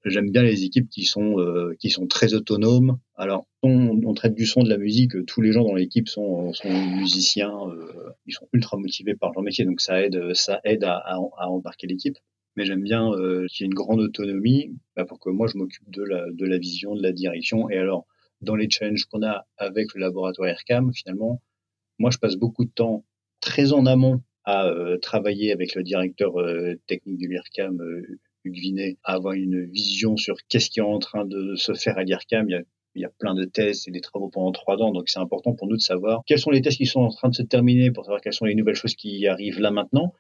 J'aime 0.06 0.32
bien 0.32 0.44
les 0.44 0.64
équipes 0.64 0.90
qui 0.90 1.04
sont 1.04 1.40
euh, 1.40 1.76
qui 1.80 1.90
sont 1.90 2.08
très 2.08 2.34
autonomes. 2.34 2.98
Alors, 3.16 3.46
on, 3.64 4.00
on, 4.06 4.14
traite 4.14 4.36
du 4.36 4.46
son, 4.46 4.64
de 4.64 4.70
la 4.70 4.78
musique. 4.78 5.14
Tous 5.26 5.42
les 5.42 5.52
gens 5.52 5.64
dans 5.64 5.74
l'équipe 5.74 6.08
sont, 6.08 6.54
sont 6.54 6.70
musiciens. 6.70 7.54
Euh, 7.70 8.14
ils 8.26 8.34
sont 8.34 8.48
ultra 8.54 8.78
motivés 8.78 9.16
par 9.16 9.34
leur 9.34 9.44
métier, 9.44 9.66
donc 9.66 9.82
ça 9.82 10.02
aide 10.02 10.34
ça 10.34 10.62
aide 10.64 10.84
à, 10.84 10.98
à, 10.98 11.16
à 11.38 11.48
embarquer 11.48 11.88
l'équipe. 11.88 12.18
Mais 12.56 12.66
j'aime 12.66 12.84
bien 12.84 13.12
euh, 13.12 13.46
qu'il 13.48 13.64
y 13.64 13.66
ait 13.66 13.68
une 13.68 13.74
grande 13.74 14.00
autonomie 14.00 14.76
bah, 14.96 15.06
pour 15.06 15.20
que 15.20 15.30
moi 15.30 15.48
je 15.48 15.58
m'occupe 15.58 15.90
de 15.90 16.04
la 16.04 16.26
de 16.32 16.46
la 16.46 16.58
vision, 16.58 16.96
de 16.96 17.04
la 17.04 17.12
direction. 17.12 17.70
Et 17.70 17.78
alors, 17.78 18.06
dans 18.42 18.56
les 18.56 18.70
challenges 18.70 19.06
qu'on 19.06 19.24
a 19.24 19.46
avec 19.58 19.94
le 19.94 20.02
laboratoire 20.02 20.48
ERCAM, 20.50 20.94
finalement, 20.94 21.42
moi 22.00 22.12
je 22.12 22.18
passe 22.18 22.36
beaucoup 22.36 22.66
de 22.66 22.72
temps 22.72 23.04
très 23.42 23.74
en 23.74 23.86
amont 23.86 24.22
à 24.48 24.68
euh, 24.68 24.98
travailler 24.98 25.52
avec 25.52 25.76
le 25.76 25.84
directeur 25.84 26.40
euh, 26.40 26.76
technique 26.88 27.18
du 27.18 27.28
LIRCAM, 27.28 27.82
euh, 27.82 28.20
Vinet, 28.52 28.98
à 29.04 29.14
avoir 29.14 29.34
une 29.34 29.66
vision 29.66 30.18
sur 30.18 30.36
qu'est-ce 30.50 30.70
qui 30.70 30.80
est 30.80 30.84
en 30.84 31.00
train 31.00 31.26
de 31.26 31.56
se 31.56 31.74
faire 31.74 31.98
à 31.98 32.04
l'IRCAM. 32.04 32.50
Il 32.50 33.02
y 33.02 33.06
a, 33.06 33.10
plein 33.20 33.36
de 33.36 33.46
tests 33.46 33.88
et 33.88 33.92
des 33.92 34.02
travaux 34.02 34.30
pendant 34.30 34.52
trois 34.52 34.78
ans, 34.78 34.92
donc 34.92 35.10
c'est 35.10 35.20
important 35.20 35.54
pour 35.54 35.68
nous 35.68 35.76
de 35.76 35.82
savoir 35.82 36.24
quels 36.26 36.40
sont 36.40 36.50
les 36.50 36.62
tests 36.62 36.78
qui 36.78 36.88
sont 36.88 37.02
en 37.02 37.10
train 37.10 37.30
de 37.30 37.36
se 37.36 37.44
terminer, 37.44 37.92
pour 37.92 38.06
savoir 38.06 38.22
quelles 38.22 38.34
sont 38.34 38.46
les 38.46 38.56
nouvelles 38.56 38.76
choses 38.76 38.96
qui 38.96 39.28
arrivent 39.28 39.60
là 39.60 39.70
maintenant, 39.70 40.14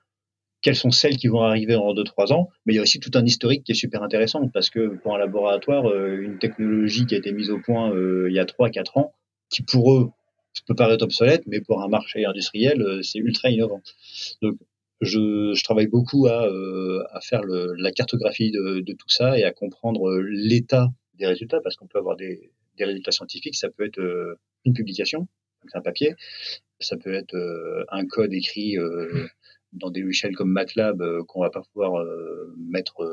quelles 0.61 0.75
sont 0.75 0.91
celles 0.91 1.17
qui 1.17 1.27
vont 1.27 1.41
arriver 1.41 1.75
en 1.75 1.93
deux 1.93 2.03
trois 2.03 2.33
ans. 2.33 2.49
Mais 2.65 2.73
il 2.73 2.75
y 2.75 2.79
a 2.79 2.83
aussi 2.83 2.99
tout 2.99 3.11
un 3.15 3.25
historique 3.25 3.63
qui 3.63 3.71
est 3.71 3.75
super 3.75 4.03
intéressant, 4.03 4.47
parce 4.49 4.69
que 4.69 4.95
pour 4.97 5.15
un 5.15 5.17
laboratoire, 5.17 5.89
euh, 5.89 6.21
une 6.21 6.37
technologie 6.37 7.07
qui 7.07 7.15
a 7.15 7.17
été 7.17 7.31
mise 7.31 7.49
au 7.49 7.59
point 7.59 7.91
euh, 7.91 8.27
il 8.29 8.35
y 8.35 8.39
a 8.39 8.45
trois 8.45 8.69
quatre 8.69 8.97
ans, 8.97 9.13
qui 9.49 9.63
pour 9.63 9.93
eux 9.93 10.11
peut 10.67 10.75
paraître 10.75 11.03
obsolète, 11.03 11.43
mais 11.47 11.61
pour 11.61 11.81
un 11.81 11.87
marché 11.87 12.25
industriel, 12.25 12.81
euh, 12.81 13.01
c'est 13.01 13.19
ultra 13.19 13.49
innovant. 13.49 13.81
Donc, 14.41 14.57
je, 15.01 15.53
je 15.53 15.63
travaille 15.63 15.87
beaucoup 15.87 16.27
à, 16.27 16.47
euh, 16.47 17.03
à 17.11 17.21
faire 17.21 17.43
le, 17.43 17.73
la 17.77 17.91
cartographie 17.91 18.51
de, 18.51 18.79
de, 18.79 18.93
tout 18.93 19.09
ça 19.09 19.37
et 19.37 19.43
à 19.43 19.51
comprendre 19.51 20.09
euh, 20.09 20.21
l'état 20.21 20.87
des 21.15 21.27
résultats, 21.27 21.59
parce 21.61 21.75
qu'on 21.75 21.87
peut 21.87 21.99
avoir 21.99 22.15
des, 22.15 22.51
des, 22.77 22.85
résultats 22.85 23.11
scientifiques, 23.11 23.55
ça 23.55 23.69
peut 23.69 23.85
être 23.85 23.99
euh, 23.99 24.39
une 24.65 24.73
publication, 24.73 25.27
c'est 25.67 25.77
un 25.77 25.81
papier, 25.81 26.15
ça 26.79 26.97
peut 26.97 27.13
être 27.13 27.35
euh, 27.35 27.85
un 27.89 28.05
code 28.05 28.33
écrit 28.33 28.77
euh, 28.77 29.27
dans 29.73 29.89
des 29.89 30.01
logiciels 30.01 30.35
comme 30.35 30.51
MATLAB 30.51 31.23
qu'on 31.27 31.41
va 31.41 31.49
pas 31.49 31.61
pouvoir 31.73 31.95
euh, 31.99 32.53
mettre 32.57 33.03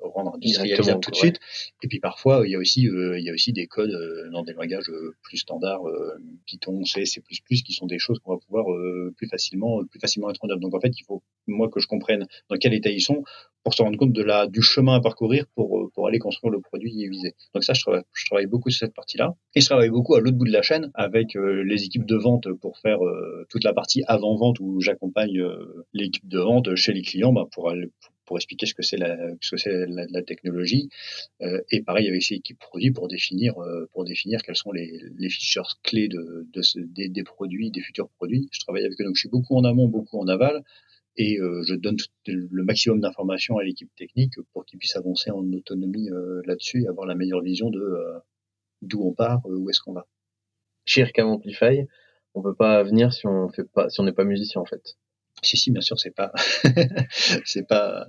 rendre 0.00 0.34
industrialisable 0.34 1.00
tout 1.00 1.10
de 1.10 1.16
suite. 1.16 1.40
Et 1.82 1.88
puis 1.88 2.00
parfois, 2.00 2.42
il 2.44 2.50
y 2.50 2.54
a 2.54 2.58
aussi, 2.58 2.88
euh, 2.88 3.18
il 3.18 3.24
y 3.24 3.30
a 3.30 3.32
aussi 3.32 3.52
des 3.52 3.66
codes 3.66 3.90
euh, 3.90 4.30
dans 4.30 4.42
des 4.42 4.52
langages 4.52 4.88
euh, 4.88 5.14
plus 5.22 5.38
standards, 5.38 5.86
euh, 5.88 6.16
Python, 6.46 6.84
C, 6.84 7.04
C++, 7.04 7.20
qui 7.20 7.72
sont 7.72 7.86
des 7.86 7.98
choses 7.98 8.18
qu'on 8.20 8.32
va 8.32 8.38
pouvoir 8.38 8.70
euh, 8.72 9.12
plus 9.16 9.28
facilement, 9.28 9.84
plus 9.84 10.00
facilement 10.00 10.28
œuvre. 10.28 10.60
Donc 10.60 10.74
en 10.74 10.80
fait, 10.80 10.92
il 10.98 11.04
faut 11.04 11.22
moi 11.46 11.68
que 11.68 11.80
je 11.80 11.86
comprenne 11.86 12.26
dans 12.48 12.56
quel 12.56 12.74
état 12.74 12.90
ils 12.90 13.00
sont 13.00 13.22
pour 13.62 13.74
se 13.74 13.82
rendre 13.82 13.98
compte 13.98 14.12
de 14.12 14.22
la 14.22 14.46
du 14.46 14.62
chemin 14.62 14.94
à 14.96 15.00
parcourir 15.00 15.44
pour 15.54 15.90
pour 15.94 16.06
aller 16.06 16.18
construire 16.18 16.52
le 16.52 16.60
produit 16.60 17.08
visé. 17.08 17.34
Donc 17.54 17.64
ça, 17.64 17.72
je 17.72 17.80
travaille, 17.80 18.02
je 18.12 18.26
travaille 18.26 18.46
beaucoup 18.46 18.70
sur 18.70 18.86
cette 18.86 18.94
partie-là. 18.94 19.34
Et 19.54 19.60
je 19.60 19.66
travaille 19.66 19.90
beaucoup 19.90 20.14
à 20.14 20.20
l'autre 20.20 20.36
bout 20.36 20.44
de 20.44 20.52
la 20.52 20.62
chaîne 20.62 20.90
avec 20.94 21.36
euh, 21.36 21.62
les 21.64 21.84
équipes 21.84 22.06
de 22.06 22.16
vente 22.16 22.52
pour 22.60 22.78
faire 22.78 23.04
euh, 23.04 23.46
toute 23.48 23.64
la 23.64 23.72
partie 23.72 24.02
avant 24.06 24.36
vente 24.36 24.60
où 24.60 24.80
j'accompagne 24.80 25.40
euh, 25.40 25.86
l'équipe 25.92 26.28
de 26.28 26.38
vente 26.38 26.74
chez 26.74 26.92
les 26.92 27.02
clients 27.02 27.32
bah, 27.32 27.46
pour 27.50 27.70
aller 27.70 27.88
pour 28.00 28.12
pour 28.26 28.36
expliquer 28.36 28.66
ce 28.66 28.74
que 28.74 28.82
c'est 28.82 28.96
la, 28.96 29.16
ce 29.40 29.52
que 29.52 29.56
c'est 29.56 29.86
la, 29.86 30.06
la, 30.08 30.22
technologie. 30.22 30.88
Euh, 31.42 31.60
et 31.70 31.82
pareil 31.82 32.08
avec 32.08 32.22
ces 32.22 32.34
équipes 32.34 32.58
produits 32.58 32.90
pour 32.90 33.08
définir, 33.08 33.58
euh, 33.58 33.88
pour 33.92 34.04
définir 34.04 34.42
quels 34.42 34.56
sont 34.56 34.72
les, 34.72 35.00
les 35.18 35.30
features 35.30 35.80
clés 35.82 36.08
de, 36.08 36.46
de 36.52 36.62
ce, 36.62 36.78
des, 36.78 37.08
des, 37.08 37.24
produits, 37.24 37.70
des 37.70 37.80
futurs 37.80 38.08
produits. 38.10 38.48
Je 38.52 38.60
travaille 38.60 38.84
avec 38.84 39.00
eux, 39.00 39.04
donc 39.04 39.16
je 39.16 39.20
suis 39.20 39.28
beaucoup 39.30 39.56
en 39.56 39.64
amont, 39.64 39.88
beaucoup 39.88 40.18
en 40.18 40.28
aval. 40.28 40.62
Et 41.18 41.40
euh, 41.40 41.62
je 41.66 41.74
donne 41.74 41.96
tout, 41.96 42.06
le 42.26 42.62
maximum 42.62 43.00
d'informations 43.00 43.56
à 43.56 43.64
l'équipe 43.64 43.90
technique 43.96 44.34
pour 44.52 44.66
qu'ils 44.66 44.78
puissent 44.78 44.96
avancer 44.96 45.30
en 45.30 45.50
autonomie 45.52 46.10
euh, 46.10 46.42
là-dessus 46.44 46.82
et 46.82 46.88
avoir 46.88 47.06
la 47.06 47.14
meilleure 47.14 47.40
vision 47.40 47.70
de 47.70 47.80
euh, 47.80 48.18
d'où 48.82 49.02
on 49.02 49.12
part, 49.14 49.40
euh, 49.46 49.56
où 49.56 49.70
est-ce 49.70 49.80
qu'on 49.80 49.94
va. 49.94 50.06
Chez 50.84 51.04
Amplify, 51.18 51.86
on 52.34 52.42
peut 52.42 52.54
pas 52.54 52.82
venir 52.82 53.12
si 53.12 53.26
on 53.26 53.48
fait 53.48 53.64
pas, 53.64 53.88
si 53.88 54.00
on 54.00 54.04
n'est 54.04 54.12
pas 54.12 54.24
musicien 54.24 54.60
en 54.60 54.66
fait. 54.66 54.96
Si, 55.42 55.56
si, 55.56 55.70
bien 55.70 55.80
sûr, 55.82 55.98
c'est 55.98 56.14
pas, 56.14 56.32
c'est 57.44 57.66
pas, 57.66 58.06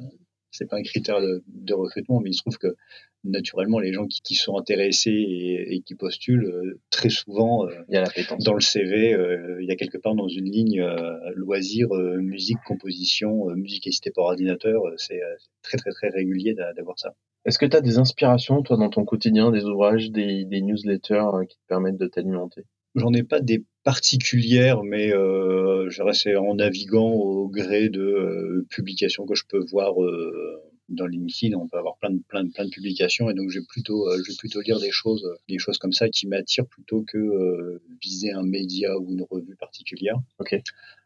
c'est 0.52 0.68
pas 0.68 0.78
un 0.78 0.84
critère 0.84 1.22
de, 1.22 1.44
de, 1.48 1.74
recrutement, 1.74 2.20
mais 2.20 2.32
il 2.32 2.34
se 2.34 2.42
trouve 2.42 2.58
que 2.58 2.76
naturellement, 3.24 3.80
les 3.80 3.94
gens 3.94 4.08
qui, 4.08 4.22
qui 4.22 4.36
sont 4.36 4.58
intéressés 4.58 5.12
et, 5.12 5.76
et 5.76 5.82
qui 5.82 5.96
postulent, 5.96 6.46
euh, 6.46 6.80
très 6.90 7.10
souvent, 7.10 7.68
il 7.90 7.94
y 7.94 7.98
a 7.98 8.02
la 8.02 8.38
dans 8.40 8.54
le 8.54 8.62
CV, 8.62 9.14
euh, 9.14 9.62
il 9.62 9.68
y 9.68 9.72
a 9.72 9.76
quelque 9.76 9.98
part 9.98 10.16
dans 10.16 10.28
une 10.28 10.50
ligne 10.50 10.82
euh, 10.82 11.32
loisir, 11.36 11.90
musique, 11.94 12.60
composition, 12.66 13.48
musique 13.56 13.88
assistée 13.88 14.12
par 14.12 14.26
ordinateur. 14.26 14.82
C'est 14.98 15.22
très, 15.62 15.78
très, 15.78 15.92
très 15.92 16.10
régulier 16.10 16.54
d'avoir 16.54 16.98
ça. 16.98 17.14
Est-ce 17.46 17.60
que 17.60 17.66
tu 17.66 17.78
as 17.78 17.82
des 17.82 17.98
inspirations, 17.98 18.62
toi, 18.62 18.78
dans 18.78 18.90
ton 18.90 19.06
quotidien, 19.06 19.52
des 19.52 19.64
ouvrages, 19.64 20.12
des, 20.12 20.46
des 20.46 20.62
newsletters 20.62 21.46
qui 21.48 21.56
te 21.56 21.68
permettent 21.68 21.98
de 21.98 22.08
t'alimenter? 22.08 22.64
J'en 22.96 23.14
ai 23.14 23.24
pas 23.24 23.40
des 23.40 23.64
particulières, 23.88 24.84
mais 24.84 25.14
euh, 25.14 25.90
je 25.90 26.04
c'est 26.12 26.36
en 26.36 26.56
naviguant 26.56 27.10
au 27.14 27.48
gré 27.48 27.88
de 27.88 28.02
euh, 28.02 28.66
publications 28.70 29.26
que 29.26 29.34
je 29.34 29.46
peux 29.48 29.64
voir 29.72 30.04
euh, 30.04 30.62
dans 30.90 31.06
LinkedIn. 31.06 31.56
On 31.58 31.70
peut 31.70 31.78
avoir 31.78 31.96
plein 31.96 32.10
de 32.10 32.22
plein 32.28 32.44
de 32.44 32.52
plein 32.52 32.66
de 32.66 32.70
publications, 32.70 33.30
et 33.30 33.34
donc 33.34 33.50
je 33.50 33.60
vais 33.60 33.66
plutôt 33.66 34.10
euh, 34.10 34.18
je 34.18 34.30
vais 34.30 34.38
plutôt 34.38 34.60
lire 34.60 34.82
des 34.82 34.92
choses 34.92 35.26
des 35.48 35.58
choses 35.58 35.78
comme 35.78 35.94
ça 35.94 36.10
qui 36.10 36.28
m'attirent 36.28 36.68
plutôt 36.68 37.06
que 37.08 37.18
euh, 37.18 37.82
viser 38.02 38.34
un 38.34 38.44
média 38.44 38.90
ou 39.00 39.14
une 39.14 39.26
revue 39.32 39.56
particulière. 39.56 40.18
Ok. 40.40 40.62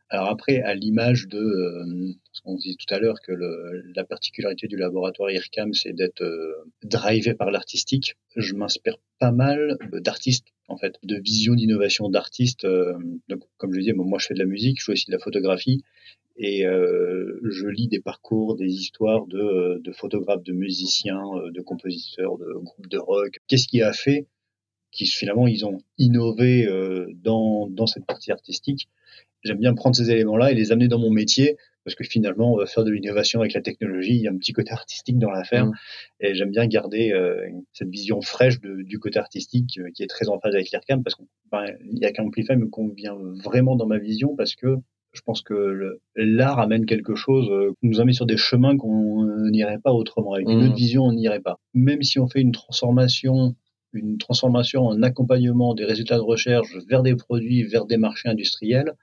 Alors 0.10 0.28
après, 0.28 0.62
à 0.62 0.74
l'image 0.74 1.28
de 1.28 1.40
euh, 1.40 2.14
ce 2.34 2.42
qu'on 2.42 2.56
disait 2.56 2.76
tout 2.76 2.94
à 2.94 3.00
l'heure, 3.00 3.22
que 3.22 3.32
le, 3.32 3.84
la 3.96 4.04
particularité 4.04 4.68
du 4.68 4.76
laboratoire 4.76 5.32
IRCAM, 5.32 5.74
c'est 5.74 5.94
d'être 5.94 6.24
euh, 6.24 6.52
drivé 6.84 7.34
par 7.34 7.50
l'artistique. 7.50 8.18
Je 8.36 8.54
m'inspire 8.56 8.98
pas 9.20 9.32
mal 9.32 9.78
d'artistes, 9.94 10.48
en 10.72 10.78
fait, 10.78 10.96
de 11.04 11.18
vision 11.18 11.54
d'innovation 11.54 12.10
d'artistes. 12.10 12.66
Euh, 12.66 12.94
donc, 13.30 13.42
comme 13.58 13.74
je 13.74 13.80
disais, 13.80 13.94
moi 13.94 14.20
je 14.20 14.28
fais 14.28 14.34
de 14.34 14.40
la 14.40 14.46
musique, 14.46 14.80
je 14.80 14.86
fais 14.86 14.92
aussi 14.94 15.08
de 15.08 15.12
la 15.12 15.20
photographie, 15.20 15.84
et 16.38 16.66
euh, 16.66 17.40
je 17.44 17.68
lis 17.68 17.88
des 17.88 18.00
parcours, 18.00 18.56
des 18.56 18.72
histoires 18.72 19.28
de, 19.28 19.80
de 19.80 19.92
photographes, 19.92 20.44
de 20.44 20.54
musiciens, 20.54 21.24
de 21.54 21.62
compositeurs, 21.62 22.38
de 22.38 22.54
groupes 22.54 22.88
de 22.88 22.98
rock. 22.98 23.40
Qu'est-ce 23.48 23.68
qui 23.68 23.82
a 23.82 23.94
fait 23.94 24.28
qui 24.92 25.06
finalement 25.06 25.48
ils 25.48 25.66
ont 25.66 25.80
innové 25.98 26.68
dans, 27.16 27.68
dans 27.70 27.86
cette 27.86 28.06
partie 28.06 28.32
artistique? 28.32 28.90
J'aime 29.44 29.60
bien 29.60 29.74
prendre 29.74 29.96
ces 29.96 30.10
éléments-là 30.12 30.52
et 30.52 30.56
les 30.56 30.72
amener 30.72 30.88
dans 30.88 31.00
mon 31.00 31.12
métier 31.12 31.58
parce 31.84 31.96
que 31.96 32.04
finalement, 32.04 32.54
on 32.54 32.58
va 32.58 32.66
faire 32.66 32.84
de 32.84 32.92
l'innovation 32.92 33.42
avec 33.42 33.54
la 33.54 33.62
technologie. 33.62 34.16
Il 34.16 34.22
y 34.22 34.28
a 34.28 34.32
un 34.32 34.38
petit 34.38 34.54
côté 34.54 34.72
artistique 34.72 35.18
dans 35.18 35.32
l'affaire, 35.32 35.66
mmh. 35.66 35.74
et 36.22 36.36
j'aime 36.36 36.52
bien 36.52 36.68
garder 36.68 37.12
euh, 37.12 37.48
cette 37.74 37.90
vision 37.90 38.22
fraîche 38.22 38.60
de, 38.60 38.82
du 38.84 39.00
côté 39.00 39.20
artistique 39.20 39.80
euh, 39.80 39.90
qui 39.94 40.04
est 40.04 40.08
très 40.08 40.30
en 40.30 40.40
phase 40.40 40.54
avec 40.54 40.72
l'IRCAM, 40.72 41.04
parce 41.04 41.16
que 41.16 41.24
ben, 41.52 41.66
l'IRCAM 41.82 42.28
Amplify 42.28 42.56
me 42.56 42.68
convient 42.68 43.18
vraiment 43.44 43.76
dans 43.76 43.88
ma 43.88 43.98
vision, 43.98 44.36
parce 44.36 44.56
que 44.56 44.78
je 45.14 45.22
pense 45.22 45.42
que 45.42 46.00
l'art 46.16 46.60
amène 46.60 46.86
quelque 46.86 47.16
chose, 47.16 47.50
euh, 47.50 47.72
nous 47.82 48.00
amène 48.00 48.14
sur 48.14 48.26
des 48.26 48.38
chemins 48.38 48.78
qu'on 48.78 49.26
n'irait 49.50 49.80
pas 49.80 49.92
autrement. 49.92 50.34
Avec 50.34 50.48
une 50.48 50.60
mmh. 50.60 50.68
autre 50.68 50.76
vision, 50.76 51.04
on 51.04 51.14
n'irait 51.14 51.42
pas. 51.42 51.60
Même 51.74 52.02
si 52.02 52.20
on 52.20 52.28
fait 52.28 52.42
une 52.42 52.54
transformation 52.54 53.56
une 53.94 54.18
transformation 54.18 54.86
en 54.86 55.02
accompagnement 55.04 55.74
des 55.74 55.86
résultats 55.86 56.16
de 56.16 56.22
recherche 56.22 56.78
vers 56.88 57.04
des 57.04 57.16
produits, 57.16 57.64
vers 57.64 57.86
des 57.86 57.98
marchés 57.98 58.30
industriels, 58.30 58.94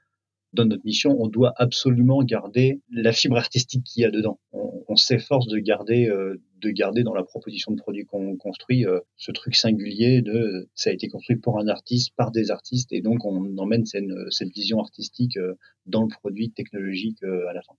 dans 0.53 0.65
notre 0.65 0.85
mission, 0.85 1.17
on 1.21 1.29
doit 1.29 1.53
absolument 1.57 2.23
garder 2.23 2.81
la 2.91 3.13
fibre 3.13 3.37
artistique 3.37 3.85
qu'il 3.85 4.03
y 4.03 4.07
a 4.07 4.11
dedans. 4.11 4.39
On, 4.53 4.97
s'efforce 4.97 5.47
de 5.47 5.59
garder, 5.59 6.09
euh, 6.09 6.41
de 6.61 6.71
garder 6.71 7.05
dans 7.05 7.15
la 7.15 7.23
proposition 7.23 7.71
de 7.71 7.77
produit 7.77 8.05
qu'on 8.05 8.37
construit 8.37 8.85
euh, 8.85 8.99
ce 9.17 9.31
truc 9.31 9.55
singulier 9.55 10.23
de 10.23 10.69
ça 10.75 10.91
a 10.91 10.93
été 10.93 11.07
construit 11.09 11.37
pour 11.37 11.61
un 11.61 11.69
artiste, 11.69 12.15
par 12.17 12.33
des 12.33 12.51
artistes, 12.51 12.93
et 12.93 13.01
donc 13.01 13.25
on 13.25 13.57
emmène 13.59 13.87
cette, 13.87 14.05
cette 14.31 14.49
vision 14.49 14.81
artistique 14.81 15.37
euh, 15.37 15.55
dans 15.87 16.03
le 16.03 16.09
produit 16.09 16.51
technologique 16.51 17.23
à 17.23 17.53
la 17.53 17.63
fin. 17.63 17.75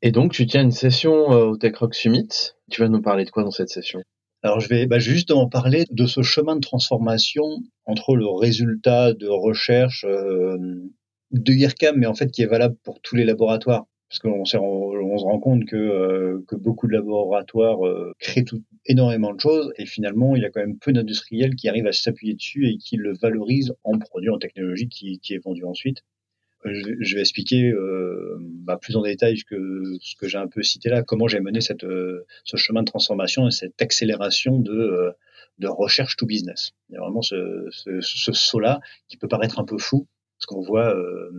Et 0.00 0.10
donc 0.10 0.32
tu 0.32 0.46
tiens 0.46 0.62
une 0.62 0.70
session 0.70 1.28
au 1.28 1.56
Tech 1.58 1.76
Rock 1.76 1.94
Summit. 1.94 2.52
Tu 2.70 2.80
vas 2.80 2.88
nous 2.88 3.02
parler 3.02 3.24
de 3.24 3.30
quoi 3.30 3.42
dans 3.42 3.50
cette 3.50 3.68
session? 3.68 4.00
Alors 4.42 4.60
je 4.60 4.68
vais 4.68 4.86
bah, 4.86 4.98
justement 4.98 5.48
parler 5.48 5.84
de 5.90 6.06
ce 6.06 6.22
chemin 6.22 6.56
de 6.56 6.60
transformation 6.60 7.44
entre 7.84 8.16
le 8.16 8.28
résultat 8.28 9.12
de 9.12 9.28
recherche 9.28 10.06
de 11.30 11.52
IRCAM, 11.52 11.96
mais 11.96 12.06
en 12.06 12.14
fait 12.14 12.30
qui 12.30 12.42
est 12.42 12.46
valable 12.46 12.76
pour 12.84 13.00
tous 13.00 13.16
les 13.16 13.24
laboratoires. 13.24 13.86
Parce 14.08 14.18
qu'on 14.20 14.42
on, 14.42 14.44
se 14.44 14.56
rend 15.24 15.40
compte 15.40 15.64
que, 15.64 15.74
euh, 15.74 16.44
que 16.46 16.54
beaucoup 16.54 16.86
de 16.86 16.92
laboratoires 16.92 17.84
euh, 17.84 18.12
créent 18.20 18.44
tout, 18.44 18.62
énormément 18.86 19.34
de 19.34 19.40
choses 19.40 19.72
et 19.76 19.86
finalement 19.86 20.36
il 20.36 20.42
y 20.42 20.44
a 20.44 20.50
quand 20.50 20.60
même 20.60 20.78
peu 20.78 20.92
d'industriels 20.92 21.56
qui 21.56 21.68
arrivent 21.68 21.88
à 21.88 21.92
s'appuyer 21.92 22.34
dessus 22.34 22.68
et 22.68 22.76
qui 22.76 22.96
le 22.96 23.12
valorisent 23.14 23.74
en 23.82 23.98
produit, 23.98 24.30
en 24.30 24.38
technologie 24.38 24.88
qui, 24.88 25.18
qui 25.18 25.34
est 25.34 25.42
vendu 25.42 25.64
ensuite. 25.64 26.04
Euh, 26.64 26.74
je, 26.74 26.94
je 27.00 27.14
vais 27.16 27.22
expliquer 27.22 27.70
euh, 27.70 28.36
bah, 28.40 28.78
plus 28.80 28.94
en 28.94 29.02
détail 29.02 29.36
que 29.42 29.96
ce 30.00 30.14
que 30.14 30.28
j'ai 30.28 30.38
un 30.38 30.46
peu 30.46 30.62
cité 30.62 30.90
là, 30.90 31.02
comment 31.02 31.26
j'ai 31.26 31.40
mené 31.40 31.60
cette, 31.60 31.84
ce 32.44 32.56
chemin 32.56 32.82
de 32.82 32.86
transformation 32.86 33.48
et 33.48 33.50
cette 33.50 33.82
accélération 33.82 34.60
de, 34.60 35.10
de 35.58 35.66
recherche 35.66 36.14
to 36.16 36.26
business. 36.26 36.70
Il 36.88 36.94
y 36.94 36.98
a 36.98 37.00
vraiment 37.00 37.22
ce, 37.22 37.66
ce, 37.70 38.00
ce 38.00 38.32
saut-là 38.32 38.80
qui 39.08 39.16
peut 39.16 39.28
paraître 39.28 39.58
un 39.58 39.64
peu 39.64 39.78
fou, 39.78 40.06
parce 40.38 40.46
qu'on 40.46 40.62
voit 40.62 40.94
euh, 40.94 41.30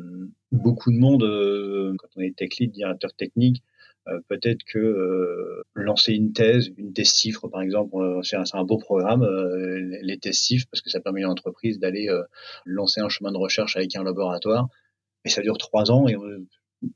beaucoup 0.52 0.92
de 0.92 0.98
monde, 0.98 1.24
euh, 1.24 1.96
quand 1.98 2.08
on 2.16 2.22
est 2.22 2.36
tech 2.36 2.50
lead, 2.60 2.72
directeur 2.72 3.14
technique, 3.14 3.62
euh, 4.08 4.20
peut-être 4.28 4.64
que 4.64 5.64
lancer 5.74 6.14
une 6.14 6.32
thèse, 6.32 6.72
une 6.78 6.94
thèse 6.94 7.14
chiffre 7.14 7.48
par 7.48 7.62
exemple, 7.62 7.96
c'est 8.24 8.38
un, 8.38 8.64
beau 8.64 8.78
programme, 8.78 9.28
les 10.02 10.18
thèses 10.18 10.40
chiffres, 10.40 10.68
parce 10.72 10.82
que 10.82 10.90
ça 10.90 11.00
permet 11.00 11.24
à 11.24 11.28
l'entreprise 11.28 11.80
d'aller 11.80 12.08
lancer 12.66 13.02
un 13.02 13.10
chemin 13.10 13.32
de 13.32 13.38
recherche 13.38 13.76
avec 13.76 13.96
un 13.96 14.04
laboratoire, 14.04 14.68
et 15.26 15.30
ça 15.30 15.42
dure 15.42 15.58
trois 15.58 15.92
ans, 15.92 16.08
et 16.08 16.16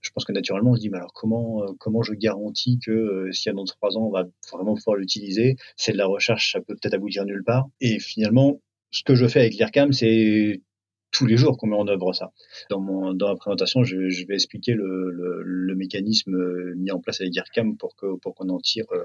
je 0.02 0.10
pense 0.12 0.24
que 0.24 0.32
naturellement 0.32 0.72
on 0.72 0.76
se 0.76 0.82
dit, 0.82 0.90
mais 0.90 0.98
alors 0.98 1.14
comment 1.14 1.74
comment 1.80 2.04
je 2.04 2.14
garantis 2.14 2.78
que 2.78 3.32
s'il 3.32 3.50
y 3.50 3.50
a 3.50 3.56
dans 3.56 3.66
trois 3.66 3.98
ans 3.98 4.06
on 4.06 4.12
va 4.12 4.26
vraiment 4.52 4.76
pouvoir 4.76 4.98
l'utiliser 4.98 5.56
C'est 5.78 5.94
de 5.94 5.98
la 5.98 6.06
recherche, 6.06 6.52
ça 6.52 6.62
peut 6.62 6.76
peut-être 6.76 6.94
aboutir 6.94 7.26
nulle 7.26 7.44
part. 7.44 7.68
Et 7.82 8.00
finalement, 8.00 8.62
ce 8.92 9.04
que 9.04 9.16
je 9.16 9.28
fais 9.28 9.40
avec 9.40 9.56
l'IRCAM, 9.56 9.94
c'est 9.94 10.62
tous 11.12 11.26
les 11.26 11.38
jours 11.38 11.58
qu'on 11.58 11.68
met 11.68 11.76
en 11.76 11.88
œuvre 11.88 12.14
ça. 12.14 12.32
Dans, 12.70 12.80
mon, 12.80 13.14
dans 13.14 13.30
la 13.30 13.36
présentation, 13.36 13.84
je, 13.84 14.10
je 14.10 14.28
vais 14.28 14.36
expliquer 14.36 14.74
le, 14.74 15.12
le, 15.12 15.42
le, 15.44 15.76
mécanisme 15.76 16.36
euh, 16.36 16.74
mis 16.78 16.92
en 16.92 17.00
place 17.00 17.22
avec 17.22 17.36
IRCAM 17.36 17.78
pour 17.78 17.96
que 17.96 18.18
pour 18.18 18.36
qu'on 18.36 18.50
en 18.50 18.60
tire 18.60 18.86
euh, 18.92 19.04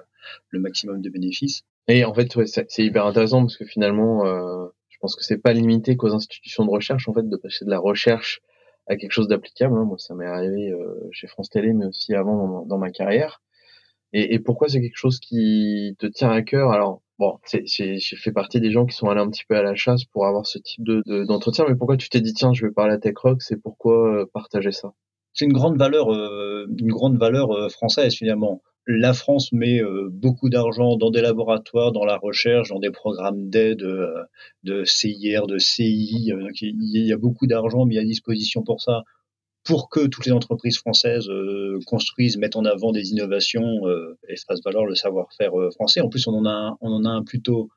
le 0.50 0.60
maximum 0.60 1.00
de 1.00 1.10
bénéfices. 1.10 1.62
Et 1.88 2.04
en 2.04 2.14
fait, 2.14 2.34
ouais, 2.36 2.46
c'est 2.46 2.84
hyper 2.84 3.06
intéressant 3.06 3.40
parce 3.40 3.56
que 3.56 3.64
finalement, 3.64 4.26
euh, 4.26 4.66
je 4.88 4.98
pense 5.00 5.16
que 5.16 5.24
c'est 5.24 5.38
pas 5.38 5.52
limité 5.52 5.96
qu'aux 5.96 6.12
institutions 6.14 6.64
de 6.64 6.70
recherche 6.70 7.08
en 7.08 7.14
fait 7.14 7.28
de 7.28 7.36
passer 7.36 7.64
de 7.64 7.70
la 7.70 7.78
recherche 7.78 8.40
à 8.86 8.96
quelque 8.96 9.12
chose 9.12 9.28
d'applicable. 9.28 9.76
Hein. 9.76 9.84
Moi, 9.84 9.98
ça 9.98 10.14
m'est 10.14 10.26
arrivé 10.26 10.70
euh, 10.70 11.08
chez 11.12 11.26
France 11.26 11.50
Télé, 11.50 11.72
mais 11.72 11.86
aussi 11.86 12.14
avant 12.14 12.48
dans, 12.48 12.66
dans 12.66 12.78
ma 12.78 12.90
carrière. 12.90 13.42
Et, 14.12 14.34
et 14.34 14.38
pourquoi 14.38 14.68
c'est 14.68 14.80
quelque 14.80 14.96
chose 14.96 15.18
qui 15.20 15.96
te 15.98 16.06
tient 16.06 16.30
à 16.30 16.42
cœur? 16.42 16.70
Alors, 16.70 17.02
bon, 17.18 17.38
j'ai 17.44 17.98
fait 18.00 18.32
partie 18.32 18.60
des 18.60 18.70
gens 18.70 18.86
qui 18.86 18.96
sont 18.96 19.08
allés 19.08 19.20
un 19.20 19.30
petit 19.30 19.44
peu 19.48 19.56
à 19.56 19.62
la 19.62 19.74
chasse 19.74 20.04
pour 20.04 20.26
avoir 20.26 20.46
ce 20.46 20.58
type 20.58 20.84
de 20.84 21.24
d'entretien. 21.24 21.64
mais 21.68 21.76
pourquoi 21.76 21.96
tu 21.96 22.08
t'es 22.08 22.20
dit 22.20 22.34
tiens, 22.34 22.52
je 22.52 22.66
vais 22.66 22.72
parler 22.72 22.94
à 22.94 22.98
Tech 22.98 23.16
Rock 23.16 23.42
C'est 23.42 23.60
pourquoi 23.60 24.22
euh, 24.22 24.26
partager 24.32 24.72
ça? 24.72 24.92
C'est 25.32 25.44
une 25.46 25.52
grande 25.52 25.76
valeur, 25.76 26.12
euh, 26.12 26.66
une 26.78 26.92
grande 26.92 27.18
valeur 27.18 27.50
euh, 27.52 27.68
française 27.68 28.14
finalement. 28.14 28.62
La 28.86 29.14
France 29.14 29.50
met 29.52 29.80
beaucoup 30.10 30.50
d'argent 30.50 30.98
dans 30.98 31.10
des 31.10 31.22
laboratoires, 31.22 31.90
dans 31.90 32.04
la 32.04 32.18
recherche, 32.18 32.68
dans 32.68 32.80
des 32.80 32.90
programmes 32.90 33.48
d'aide 33.48 33.82
de 34.62 34.84
CIR, 34.84 35.46
de 35.46 35.56
CI. 35.56 36.30
il 36.60 37.06
y 37.06 37.10
a 37.10 37.16
beaucoup 37.16 37.46
d'argent 37.46 37.86
mis 37.86 37.96
à 37.96 38.04
disposition 38.04 38.62
pour 38.62 38.82
ça 38.82 39.02
pour 39.64 39.88
que 39.88 40.06
toutes 40.06 40.26
les 40.26 40.32
entreprises 40.32 40.78
françaises 40.78 41.28
euh, 41.28 41.78
construisent, 41.86 42.36
mettent 42.36 42.56
en 42.56 42.66
avant 42.66 42.92
des 42.92 43.10
innovations 43.10 43.86
euh, 43.86 44.18
et 44.28 44.36
fassent 44.36 44.62
valoir 44.62 44.84
le 44.84 44.94
savoir-faire 44.94 45.58
euh, 45.58 45.70
français. 45.70 46.02
En 46.02 46.08
plus, 46.10 46.26
on 46.26 46.34
en 46.34 46.44
a, 46.46 46.76
un 46.82 47.24
plutôt 47.24 47.70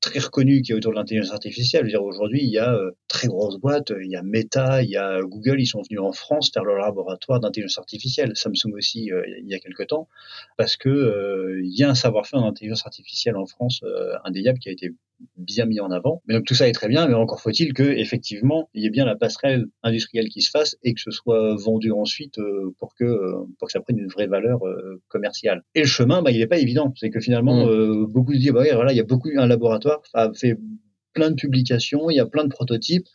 très 0.00 0.18
reconnu 0.18 0.62
qui 0.62 0.72
est 0.72 0.74
autour 0.74 0.92
de 0.92 0.96
l'intelligence 0.96 1.32
artificielle. 1.32 1.86
dire, 1.88 2.02
aujourd'hui, 2.02 2.40
il 2.42 2.50
y 2.50 2.58
a 2.58 2.72
euh, 2.72 2.92
très 3.06 3.28
grosses 3.28 3.58
boîtes, 3.58 3.92
il 4.02 4.10
y 4.10 4.16
a 4.16 4.22
Meta, 4.22 4.82
il 4.82 4.88
y 4.88 4.96
a 4.96 5.20
Google, 5.20 5.60
ils 5.60 5.66
sont 5.66 5.82
venus 5.82 6.00
en 6.00 6.12
France 6.12 6.50
faire 6.52 6.64
leur 6.64 6.78
laboratoire 6.78 7.40
d'intelligence 7.40 7.78
artificielle. 7.78 8.32
Samsung 8.34 8.72
aussi, 8.74 9.10
il 9.40 9.46
y 9.46 9.54
a 9.54 9.58
quelque 9.58 9.82
temps, 9.82 10.08
parce 10.56 10.76
que 10.76 11.60
il 11.62 11.78
y 11.78 11.82
a 11.82 11.90
un 11.90 11.94
savoir-faire 11.94 12.40
en 12.40 12.48
intelligence 12.48 12.86
artificielle 12.86 13.36
en 13.36 13.46
France 13.46 13.82
indéniable 14.24 14.58
qui 14.58 14.68
a 14.68 14.72
été 14.72 14.92
bien 15.36 15.66
mis 15.66 15.80
en 15.80 15.90
avant. 15.90 16.22
Mais 16.26 16.34
donc 16.34 16.44
tout 16.44 16.54
ça 16.54 16.68
est 16.68 16.72
très 16.72 16.88
bien, 16.88 17.06
mais 17.06 17.14
encore 17.14 17.40
faut-il 17.40 17.72
que 17.72 17.82
effectivement 17.82 18.68
il 18.74 18.82
y 18.82 18.86
ait 18.86 18.90
bien 18.90 19.04
la 19.04 19.16
passerelle 19.16 19.66
industrielle 19.82 20.28
qui 20.28 20.42
se 20.42 20.50
fasse 20.50 20.76
et 20.82 20.94
que 20.94 21.00
ce 21.00 21.10
soit 21.10 21.56
vendu 21.56 21.92
ensuite 21.92 22.38
pour 22.78 22.94
que 22.94 23.32
pour 23.58 23.68
que 23.68 23.72
ça 23.72 23.80
prenne 23.80 23.98
une 23.98 24.08
vraie 24.08 24.26
valeur 24.26 24.60
commerciale. 25.08 25.62
Et 25.74 25.80
le 25.80 25.86
chemin, 25.86 26.22
bah, 26.22 26.30
il 26.30 26.38
n'est 26.38 26.46
pas 26.46 26.58
évident. 26.58 26.92
C'est 26.96 27.10
que 27.10 27.20
finalement 27.20 27.66
mmh. 27.66 28.06
beaucoup 28.06 28.34
se 28.34 28.38
disent 28.38 28.52
bah 28.52 28.64
voilà 28.74 28.92
il 28.92 28.96
y 28.96 29.00
a 29.00 29.04
beaucoup 29.04 29.30
un 29.36 29.46
laboratoire 29.46 30.02
a 30.14 30.32
fait 30.32 30.56
plein 31.16 31.30
de 31.30 31.36
publications, 31.36 32.10
il 32.10 32.16
y 32.16 32.20
a 32.20 32.26
plein 32.26 32.44
de 32.44 32.50
prototypes, 32.50 33.08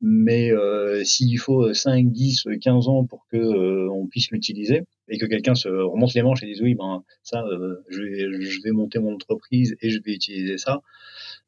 mais 0.00 0.52
euh, 0.52 1.02
s'il 1.04 1.38
faut 1.38 1.72
5, 1.72 2.12
10, 2.12 2.48
15 2.60 2.88
ans 2.88 3.06
pour 3.06 3.26
que 3.32 3.38
euh, 3.38 3.90
on 3.90 4.06
puisse 4.06 4.30
l'utiliser 4.30 4.82
et 5.08 5.18
que 5.18 5.24
quelqu'un 5.24 5.54
se 5.54 5.68
remonte 5.68 6.12
les 6.14 6.22
manches 6.22 6.42
et 6.42 6.46
dise 6.46 6.60
oui 6.60 6.74
ben 6.74 7.02
ça 7.22 7.42
euh, 7.44 7.76
je, 7.88 8.02
vais, 8.02 8.42
je 8.42 8.60
vais 8.62 8.72
monter 8.72 8.98
mon 8.98 9.14
entreprise 9.14 9.74
et 9.80 9.88
je 9.88 10.00
vais 10.04 10.12
utiliser 10.12 10.58
ça 10.58 10.82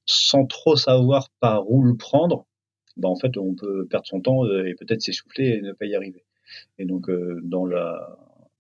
sans 0.08 0.46
trop 0.46 0.76
savoir 0.76 1.30
par 1.40 1.70
où 1.70 1.82
le 1.84 1.96
prendre, 1.96 2.46
ben 2.96 3.08
en 3.08 3.16
fait 3.16 3.36
on 3.36 3.54
peut 3.54 3.86
perdre 3.86 4.06
son 4.06 4.20
temps 4.20 4.44
et 4.46 4.74
peut-être 4.74 5.02
s'essouffler 5.02 5.48
et 5.48 5.60
ne 5.62 5.72
pas 5.72 5.86
y 5.86 5.94
arriver. 5.94 6.24
Et 6.78 6.84
donc 6.84 7.10
dans 7.42 7.64
la 7.64 8.18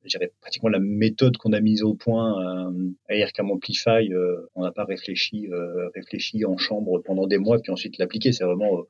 dirais 0.08 0.32
pratiquement 0.40 0.68
la 0.68 0.80
méthode 0.80 1.36
qu'on 1.36 1.52
a 1.52 1.60
mise 1.60 1.82
au 1.82 1.94
point 1.94 2.66
euh, 2.66 2.90
à 3.08 3.14
IRCAM 3.14 3.50
Amplify, 3.50 4.12
euh, 4.12 4.48
on 4.54 4.62
n'a 4.62 4.72
pas 4.72 4.84
réfléchi, 4.84 5.48
euh, 5.52 5.88
réfléchi 5.94 6.44
en 6.44 6.56
chambre 6.56 7.00
pendant 7.04 7.26
des 7.26 7.38
mois 7.38 7.58
puis 7.60 7.70
ensuite 7.70 7.98
l'appliquer. 7.98 8.32
C'est 8.32 8.44
vraiment 8.44 8.84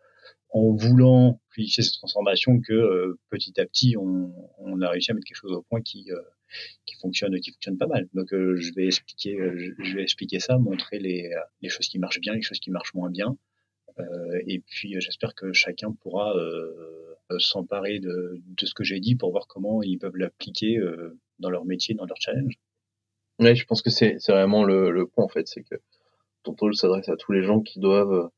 en 0.51 0.73
voulant 0.75 1.41
appliquer 1.51 1.83
cette 1.83 1.95
transformation 1.95 2.61
que 2.61 3.17
petit 3.31 3.61
à 3.61 3.67
petit 3.67 3.97
on, 3.99 4.33
on, 4.59 4.81
a 4.81 4.89
réussi 4.89 5.11
à 5.11 5.15
mettre 5.15 5.27
quelque 5.27 5.37
chose 5.37 5.53
au 5.53 5.63
point 5.63 5.83
qui 5.83 6.11
qui 6.87 6.97
fonctionne 6.97 7.39
qui 7.41 7.53
fonctionne 7.53 7.79
pas 7.79 7.87
mal. 7.87 8.09
Donc 8.15 8.29
je 8.31 8.75
vais 8.75 8.87
expliquer 8.87 9.39
je, 9.57 9.97
vais 9.97 10.03
expliquer 10.03 10.41
ça, 10.41 10.59
montrer 10.59 10.99
les, 10.99 11.31
les 11.63 11.69
choses 11.69 11.89
qui 11.89 11.99
marchent 11.99 12.21
bien, 12.21 12.35
les 12.35 12.43
choses 12.43 12.61
qui 12.61 12.71
marchent 12.71 12.95
moins 12.95 13.11
bien. 13.11 13.37
et 14.47 14.61
puis 14.61 14.97
j'espère 15.01 15.35
que 15.35 15.53
chacun 15.53 15.93
pourra 15.93 16.35
euh, 17.31 17.39
s'emparer 17.39 17.99
de, 17.99 18.41
de, 18.43 18.67
ce 18.67 18.73
que 18.73 18.85
j'ai 18.85 19.01
dit 19.01 19.15
pour 19.15 19.31
voir 19.31 19.47
comment 19.47 19.83
ils 19.83 19.99
peuvent 19.99 20.17
l'appliquer 20.17 20.79
euh, 20.79 21.19
dans 21.39 21.51
leur 21.51 21.67
métier, 21.67 21.95
dans 21.95 22.07
leur 22.07 22.17
challenge. 22.19 22.55
Oui, 23.39 23.55
je 23.55 23.67
pense 23.67 23.83
que 23.83 23.91
c'est 23.91 24.17
vraiment 24.29 24.65
le, 24.65 24.91
le, 24.91 25.07
point 25.07 25.25
en 25.25 25.29
fait, 25.29 25.47
c'est 25.47 25.63
que 25.63 25.75
ton 26.43 26.55
tool 26.55 26.75
s'adresse 26.75 27.09
à 27.11 27.17
tous 27.17 27.33
les 27.33 27.43
gens 27.43 27.61
qui 27.61 27.81
doivent 27.81 28.13
euh, 28.13 28.29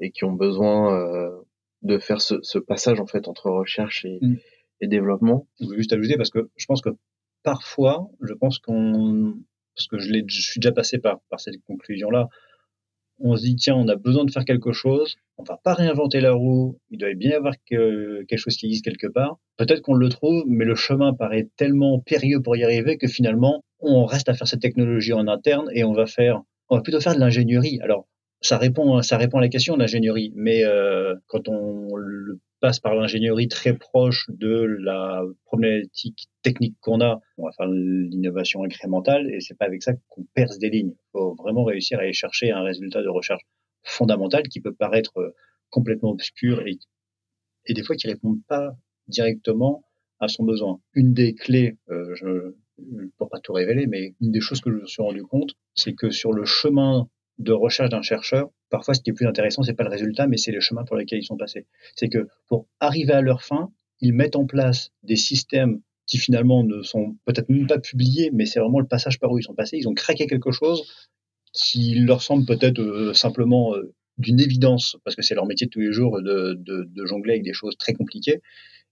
et 0.00 0.10
qui 0.10 0.24
ont 0.24 0.32
besoin 0.32 1.44
de 1.82 1.98
faire 1.98 2.20
ce, 2.22 2.36
ce, 2.42 2.58
passage 2.58 2.98
en 3.00 3.06
fait 3.06 3.28
entre 3.28 3.50
recherche 3.50 4.04
et, 4.04 4.18
mm. 4.20 4.38
et 4.80 4.88
développement. 4.88 5.46
Je 5.60 5.66
veux 5.66 5.76
juste 5.76 5.92
ajouter 5.92 6.16
parce 6.16 6.30
que 6.30 6.50
je 6.56 6.66
pense 6.66 6.80
que 6.80 6.90
parfois, 7.42 8.08
je 8.20 8.32
pense 8.34 8.58
qu'on, 8.58 9.34
parce 9.76 9.86
que 9.88 9.98
je, 9.98 10.12
je 10.26 10.40
suis 10.40 10.60
déjà 10.60 10.72
passé 10.72 10.98
par, 10.98 11.20
cette 11.38 11.62
conclusion-là, 11.66 12.28
on 13.18 13.36
se 13.36 13.42
dit 13.42 13.56
tiens, 13.56 13.76
on 13.76 13.86
a 13.88 13.96
besoin 13.96 14.24
de 14.24 14.30
faire 14.30 14.44
quelque 14.44 14.72
chose, 14.72 15.16
on 15.36 15.42
va 15.42 15.58
pas 15.62 15.74
réinventer 15.74 16.20
la 16.20 16.32
roue, 16.32 16.78
il 16.90 16.98
doit 16.98 17.14
bien 17.14 17.32
y 17.32 17.34
avoir 17.34 17.54
que, 17.70 18.24
quelque 18.24 18.38
chose 18.38 18.56
qui 18.56 18.66
existe 18.66 18.84
quelque 18.84 19.06
part. 19.06 19.38
Peut-être 19.56 19.82
qu'on 19.82 19.94
le 19.94 20.08
trouve, 20.08 20.44
mais 20.46 20.64
le 20.64 20.74
chemin 20.74 21.12
paraît 21.12 21.48
tellement 21.56 22.00
périlleux 22.00 22.40
pour 22.40 22.56
y 22.56 22.64
arriver 22.64 22.96
que 22.96 23.08
finalement, 23.08 23.62
on 23.78 24.04
reste 24.04 24.28
à 24.28 24.34
faire 24.34 24.48
cette 24.48 24.60
technologie 24.60 25.12
en 25.12 25.28
interne 25.28 25.68
et 25.72 25.84
on 25.84 25.92
va 25.92 26.06
faire, 26.06 26.40
on 26.68 26.76
va 26.76 26.82
plutôt 26.82 27.00
faire 27.00 27.14
de 27.14 27.20
l'ingénierie. 27.20 27.78
Alors, 27.82 28.06
ça 28.40 28.58
répond, 28.58 29.02
ça 29.02 29.16
répond 29.16 29.38
à 29.38 29.40
la 29.42 29.48
question 29.48 29.76
l'ingénierie, 29.76 30.32
mais 30.34 30.64
euh, 30.64 31.14
quand 31.26 31.48
on 31.48 31.96
le 31.96 32.40
passe 32.60 32.78
par 32.78 32.94
l'ingénierie 32.94 33.48
très 33.48 33.76
proche 33.76 34.26
de 34.28 34.62
la 34.80 35.22
problématique 35.44 36.28
technique 36.42 36.76
qu'on 36.80 37.00
a. 37.00 37.20
On 37.38 37.46
va 37.46 37.52
faire 37.52 37.66
l'innovation 37.66 38.62
incrémentale 38.62 39.32
et 39.32 39.40
c'est 39.40 39.56
pas 39.56 39.64
avec 39.64 39.82
ça 39.82 39.92
qu'on 40.08 40.24
perce 40.34 40.58
des 40.58 40.70
lignes. 40.70 40.92
Il 40.92 41.10
faut 41.12 41.34
vraiment 41.34 41.64
réussir 41.64 41.98
à 41.98 42.02
aller 42.02 42.12
chercher 42.12 42.50
un 42.52 42.62
résultat 42.62 43.02
de 43.02 43.08
recherche 43.08 43.42
fondamental 43.82 44.42
qui 44.48 44.60
peut 44.60 44.74
paraître 44.74 45.16
euh, 45.18 45.34
complètement 45.70 46.10
obscur 46.10 46.66
et, 46.66 46.78
et 47.66 47.74
des 47.74 47.82
fois 47.82 47.96
qui 47.96 48.06
répond 48.06 48.38
pas 48.46 48.76
directement 49.08 49.82
à 50.20 50.28
son 50.28 50.44
besoin. 50.44 50.80
Une 50.92 51.14
des 51.14 51.34
clés, 51.34 51.78
euh, 51.88 52.14
je, 52.14 52.54
pour 53.16 53.30
pas 53.30 53.40
tout 53.40 53.54
révéler, 53.54 53.86
mais 53.86 54.14
une 54.20 54.32
des 54.32 54.40
choses 54.40 54.60
que 54.60 54.70
je 54.70 54.76
me 54.76 54.86
suis 54.86 55.02
rendu 55.02 55.22
compte, 55.22 55.54
c'est 55.74 55.94
que 55.94 56.10
sur 56.10 56.32
le 56.32 56.44
chemin 56.44 57.08
de 57.40 57.52
recherche 57.52 57.88
d'un 57.88 58.02
chercheur, 58.02 58.50
parfois 58.68 58.94
ce 58.94 59.00
qui 59.00 59.10
est 59.10 59.12
plus 59.14 59.26
intéressant, 59.26 59.62
c'est 59.62 59.74
pas 59.74 59.84
le 59.84 59.90
résultat, 59.90 60.26
mais 60.26 60.36
c'est 60.36 60.52
le 60.52 60.60
chemin 60.60 60.84
pour 60.84 60.96
lequel 60.96 61.20
ils 61.20 61.24
sont 61.24 61.38
passés. 61.38 61.66
C'est 61.96 62.08
que 62.08 62.28
pour 62.48 62.68
arriver 62.80 63.14
à 63.14 63.22
leur 63.22 63.42
fin, 63.42 63.72
ils 64.00 64.12
mettent 64.12 64.36
en 64.36 64.46
place 64.46 64.90
des 65.02 65.16
systèmes 65.16 65.80
qui 66.06 66.18
finalement 66.18 66.64
ne 66.64 66.82
sont 66.82 67.16
peut-être 67.24 67.48
même 67.48 67.66
pas 67.66 67.78
publiés, 67.78 68.30
mais 68.32 68.44
c'est 68.44 68.60
vraiment 68.60 68.80
le 68.80 68.86
passage 68.86 69.18
par 69.18 69.32
où 69.32 69.38
ils 69.38 69.42
sont 69.42 69.54
passés. 69.54 69.78
Ils 69.78 69.88
ont 69.88 69.94
craqué 69.94 70.26
quelque 70.26 70.50
chose 70.50 70.82
qui 71.52 71.94
leur 71.94 72.22
semble 72.22 72.44
peut-être 72.44 72.80
euh, 72.80 73.14
simplement 73.14 73.74
euh, 73.74 73.94
d'une 74.18 74.40
évidence, 74.40 74.96
parce 75.04 75.16
que 75.16 75.22
c'est 75.22 75.34
leur 75.34 75.46
métier 75.46 75.66
de 75.66 75.70
tous 75.70 75.80
les 75.80 75.92
jours 75.92 76.20
de, 76.20 76.54
de, 76.54 77.06
jongler 77.06 77.32
avec 77.32 77.42
des 77.42 77.54
choses 77.54 77.76
très 77.78 77.94
compliquées. 77.94 78.42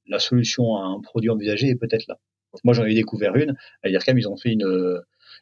La 0.07 0.19
solution 0.19 0.77
à 0.77 0.85
un 0.85 1.01
produit 1.01 1.29
envisagé 1.29 1.69
est 1.69 1.77
peut-être 1.77 2.07
là. 2.09 2.19
Moi, 2.65 2.73
j'en 2.73 2.87
ai 2.87 2.95
découvert 2.95 3.37
une. 3.37 3.55
À 3.83 3.89
l'IRCAM, 3.89 4.19
ils 4.19 4.27
ont 4.27 4.39
fait 4.39 4.53
une, 4.53 4.65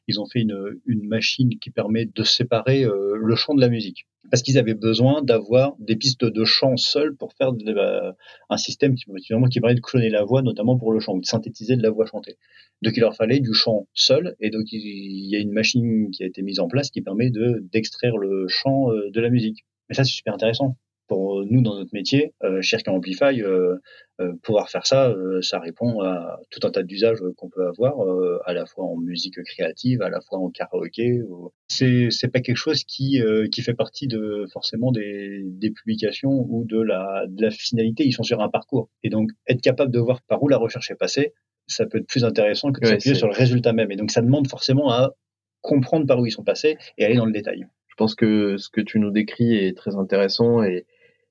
ils 0.08 0.20
ont 0.20 0.26
fait 0.26 0.40
une, 0.40 0.78
une 0.86 1.06
machine 1.06 1.58
qui 1.58 1.70
permet 1.70 2.06
de 2.06 2.22
séparer 2.22 2.84
euh, 2.84 3.16
le 3.16 3.36
chant 3.36 3.54
de 3.54 3.60
la 3.60 3.68
musique. 3.68 4.06
Parce 4.30 4.42
qu'ils 4.42 4.58
avaient 4.58 4.74
besoin 4.74 5.22
d'avoir 5.22 5.76
des 5.78 5.94
pistes 5.94 6.24
de 6.24 6.44
chant 6.44 6.76
seules 6.76 7.14
pour 7.14 7.32
faire 7.34 7.52
de, 7.52 8.12
un 8.50 8.56
système 8.56 8.96
qui, 8.96 9.04
qui 9.04 9.60
permet 9.60 9.74
de 9.74 9.80
cloner 9.80 10.10
la 10.10 10.24
voix, 10.24 10.42
notamment 10.42 10.76
pour 10.76 10.92
le 10.92 10.98
chant, 10.98 11.16
de 11.16 11.24
synthétiser 11.24 11.76
de 11.76 11.82
la 11.82 11.90
voix 11.90 12.06
chantée. 12.06 12.36
Donc 12.82 12.96
il 12.96 13.00
leur 13.00 13.14
fallait 13.14 13.38
du 13.38 13.54
chant 13.54 13.86
seul, 13.94 14.34
et 14.40 14.50
donc 14.50 14.64
il 14.72 15.30
y 15.30 15.36
a 15.36 15.38
une 15.38 15.52
machine 15.52 16.10
qui 16.10 16.24
a 16.24 16.26
été 16.26 16.42
mise 16.42 16.58
en 16.58 16.66
place 16.66 16.90
qui 16.90 17.02
permet 17.02 17.30
de 17.30 17.64
d'extraire 17.72 18.16
le 18.16 18.48
chant 18.48 18.90
euh, 18.90 19.10
de 19.10 19.20
la 19.20 19.30
musique. 19.30 19.64
Mais 19.88 19.94
ça, 19.94 20.02
c'est 20.02 20.12
super 20.12 20.34
intéressant 20.34 20.76
pour 21.06 21.44
nous 21.44 21.62
dans 21.62 21.76
notre 21.76 21.92
métier, 21.92 22.34
euh, 22.42 22.60
chez 22.62 22.76
Amplify, 22.86 23.42
euh, 23.42 23.76
euh, 24.20 24.32
pouvoir 24.42 24.70
faire 24.70 24.86
ça, 24.86 25.10
euh, 25.10 25.42
ça 25.42 25.58
répond 25.58 26.00
à 26.00 26.40
tout 26.50 26.66
un 26.66 26.70
tas 26.70 26.82
d'usages 26.82 27.18
qu'on 27.36 27.50
peut 27.50 27.66
avoir, 27.66 28.02
euh, 28.02 28.40
à 28.46 28.54
la 28.54 28.64
fois 28.64 28.84
en 28.84 28.96
musique 28.96 29.42
créative, 29.44 30.00
à 30.00 30.08
la 30.08 30.20
fois 30.20 30.38
en 30.38 30.48
karaoké. 30.50 31.20
C'est 31.68 32.08
c'est 32.10 32.28
pas 32.28 32.40
quelque 32.40 32.56
chose 32.56 32.84
qui 32.84 33.20
qui 33.52 33.62
fait 33.62 33.74
partie 33.74 34.08
de 34.08 34.46
forcément 34.52 34.90
des, 34.90 35.42
des 35.44 35.70
publications 35.70 36.46
ou 36.48 36.64
de 36.64 36.80
la 36.80 37.24
de 37.28 37.42
la 37.42 37.50
finalité. 37.50 38.04
Ils 38.04 38.12
sont 38.12 38.22
sur 38.22 38.40
un 38.40 38.48
parcours 38.48 38.88
et 39.02 39.10
donc 39.10 39.30
être 39.48 39.60
capable 39.60 39.92
de 39.92 39.98
voir 39.98 40.22
par 40.22 40.42
où 40.42 40.48
la 40.48 40.56
recherche 40.56 40.90
est 40.90 40.96
passée, 40.96 41.34
ça 41.66 41.84
peut 41.86 41.98
être 41.98 42.06
plus 42.06 42.24
intéressant 42.24 42.72
que 42.72 42.80
de 42.80 42.86
s'appuyer 42.86 43.14
sur 43.14 43.28
le 43.28 43.34
résultat 43.34 43.72
même. 43.72 43.90
Et 43.90 43.96
donc 43.96 44.10
ça 44.10 44.22
demande 44.22 44.48
forcément 44.48 44.90
à 44.90 45.14
comprendre 45.60 46.06
par 46.06 46.18
où 46.20 46.26
ils 46.26 46.32
sont 46.32 46.44
passés 46.44 46.78
et 46.96 47.04
aller 47.04 47.16
dans 47.16 47.26
le 47.26 47.32
détail. 47.32 47.66
Je 47.88 47.94
pense 47.96 48.14
que 48.14 48.56
ce 48.56 48.68
que 48.68 48.80
tu 48.80 48.98
nous 48.98 49.10
décris 49.10 49.56
est 49.56 49.76
très 49.76 49.96
intéressant 49.96 50.62
et 50.62 50.86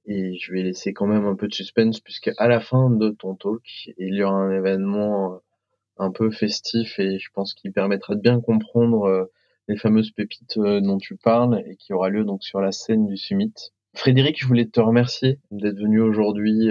et 0.08 0.36
je 0.36 0.52
vais 0.52 0.62
laisser 0.62 0.94
quand 0.94 1.08
même 1.08 1.26
un 1.26 1.36
peu 1.36 1.48
de 1.48 1.54
suspense 1.54 2.00
puisque 2.00 2.32
à 2.38 2.48
la 2.48 2.60
fin 2.60 2.90
de 2.90 3.10
ton 3.10 3.36
talk, 3.36 3.64
il 3.98 4.16
y 4.16 4.24
aura 4.24 4.36
un 4.36 4.52
événement 4.52 5.34
euh, 5.34 5.38
un 5.98 6.12
peu 6.12 6.30
festif 6.30 7.00
et 7.00 7.18
je 7.20 7.30
pense 7.34 7.54
qu'il 7.54 7.72
permettra 7.72 8.16
de 8.16 8.22
bien 8.22 8.40
comprendre 8.40 9.06
euh, 9.06 9.26
les 9.68 9.78
fameuses 9.78 10.12
pépites 10.12 10.58
euh, 10.58 10.80
dont 10.80 10.98
tu 10.98 11.16
parles 11.16 11.64
et 11.66 11.76
qui 11.76 11.94
aura 11.94 12.10
lieu 12.10 12.24
donc 12.24 12.44
sur 12.44 12.62
la 12.62 12.72
scène 12.72 13.08
du 13.08 13.18
Summit. 13.18 13.54
Frédéric, 13.96 14.38
je 14.40 14.46
voulais 14.46 14.66
te 14.66 14.82
remercier 14.82 15.40
d'être 15.52 15.80
venu 15.80 16.02
aujourd'hui 16.02 16.70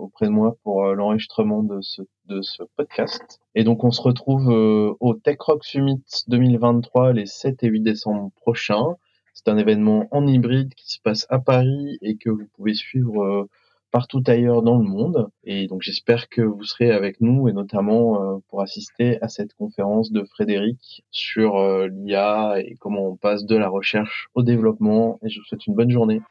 auprès 0.00 0.26
de 0.26 0.32
moi 0.32 0.56
pour 0.64 0.84
l'enregistrement 0.94 1.62
de 1.62 1.80
ce, 1.80 2.02
de 2.24 2.42
ce 2.42 2.64
podcast. 2.76 3.40
Et 3.54 3.62
donc 3.62 3.84
on 3.84 3.92
se 3.92 4.02
retrouve 4.02 4.48
au 4.48 5.14
Tech 5.14 5.36
Rock 5.38 5.64
Summit 5.64 6.02
2023 6.26 7.12
les 7.12 7.26
7 7.26 7.62
et 7.62 7.68
8 7.68 7.82
décembre 7.82 8.32
prochains. 8.34 8.96
C'est 9.36 9.50
un 9.50 9.58
événement 9.58 10.08
en 10.12 10.26
hybride 10.26 10.74
qui 10.74 10.90
se 10.90 10.98
passe 10.98 11.26
à 11.28 11.38
Paris 11.38 11.98
et 12.00 12.16
que 12.16 12.30
vous 12.30 12.46
pouvez 12.56 12.72
suivre 12.72 13.22
euh, 13.22 13.44
partout 13.90 14.22
ailleurs 14.26 14.62
dans 14.62 14.78
le 14.78 14.88
monde. 14.88 15.28
Et 15.44 15.66
donc 15.66 15.82
j'espère 15.82 16.30
que 16.30 16.40
vous 16.40 16.64
serez 16.64 16.90
avec 16.90 17.20
nous 17.20 17.46
et 17.46 17.52
notamment 17.52 18.22
euh, 18.22 18.38
pour 18.48 18.62
assister 18.62 19.22
à 19.22 19.28
cette 19.28 19.52
conférence 19.52 20.10
de 20.10 20.24
Frédéric 20.24 21.04
sur 21.10 21.56
euh, 21.56 21.86
l'IA 21.86 22.60
et 22.60 22.76
comment 22.80 23.08
on 23.08 23.16
passe 23.16 23.44
de 23.44 23.56
la 23.56 23.68
recherche 23.68 24.28
au 24.34 24.42
développement. 24.42 25.18
Et 25.22 25.28
je 25.28 25.38
vous 25.38 25.44
souhaite 25.44 25.66
une 25.66 25.74
bonne 25.74 25.90
journée. 25.90 26.22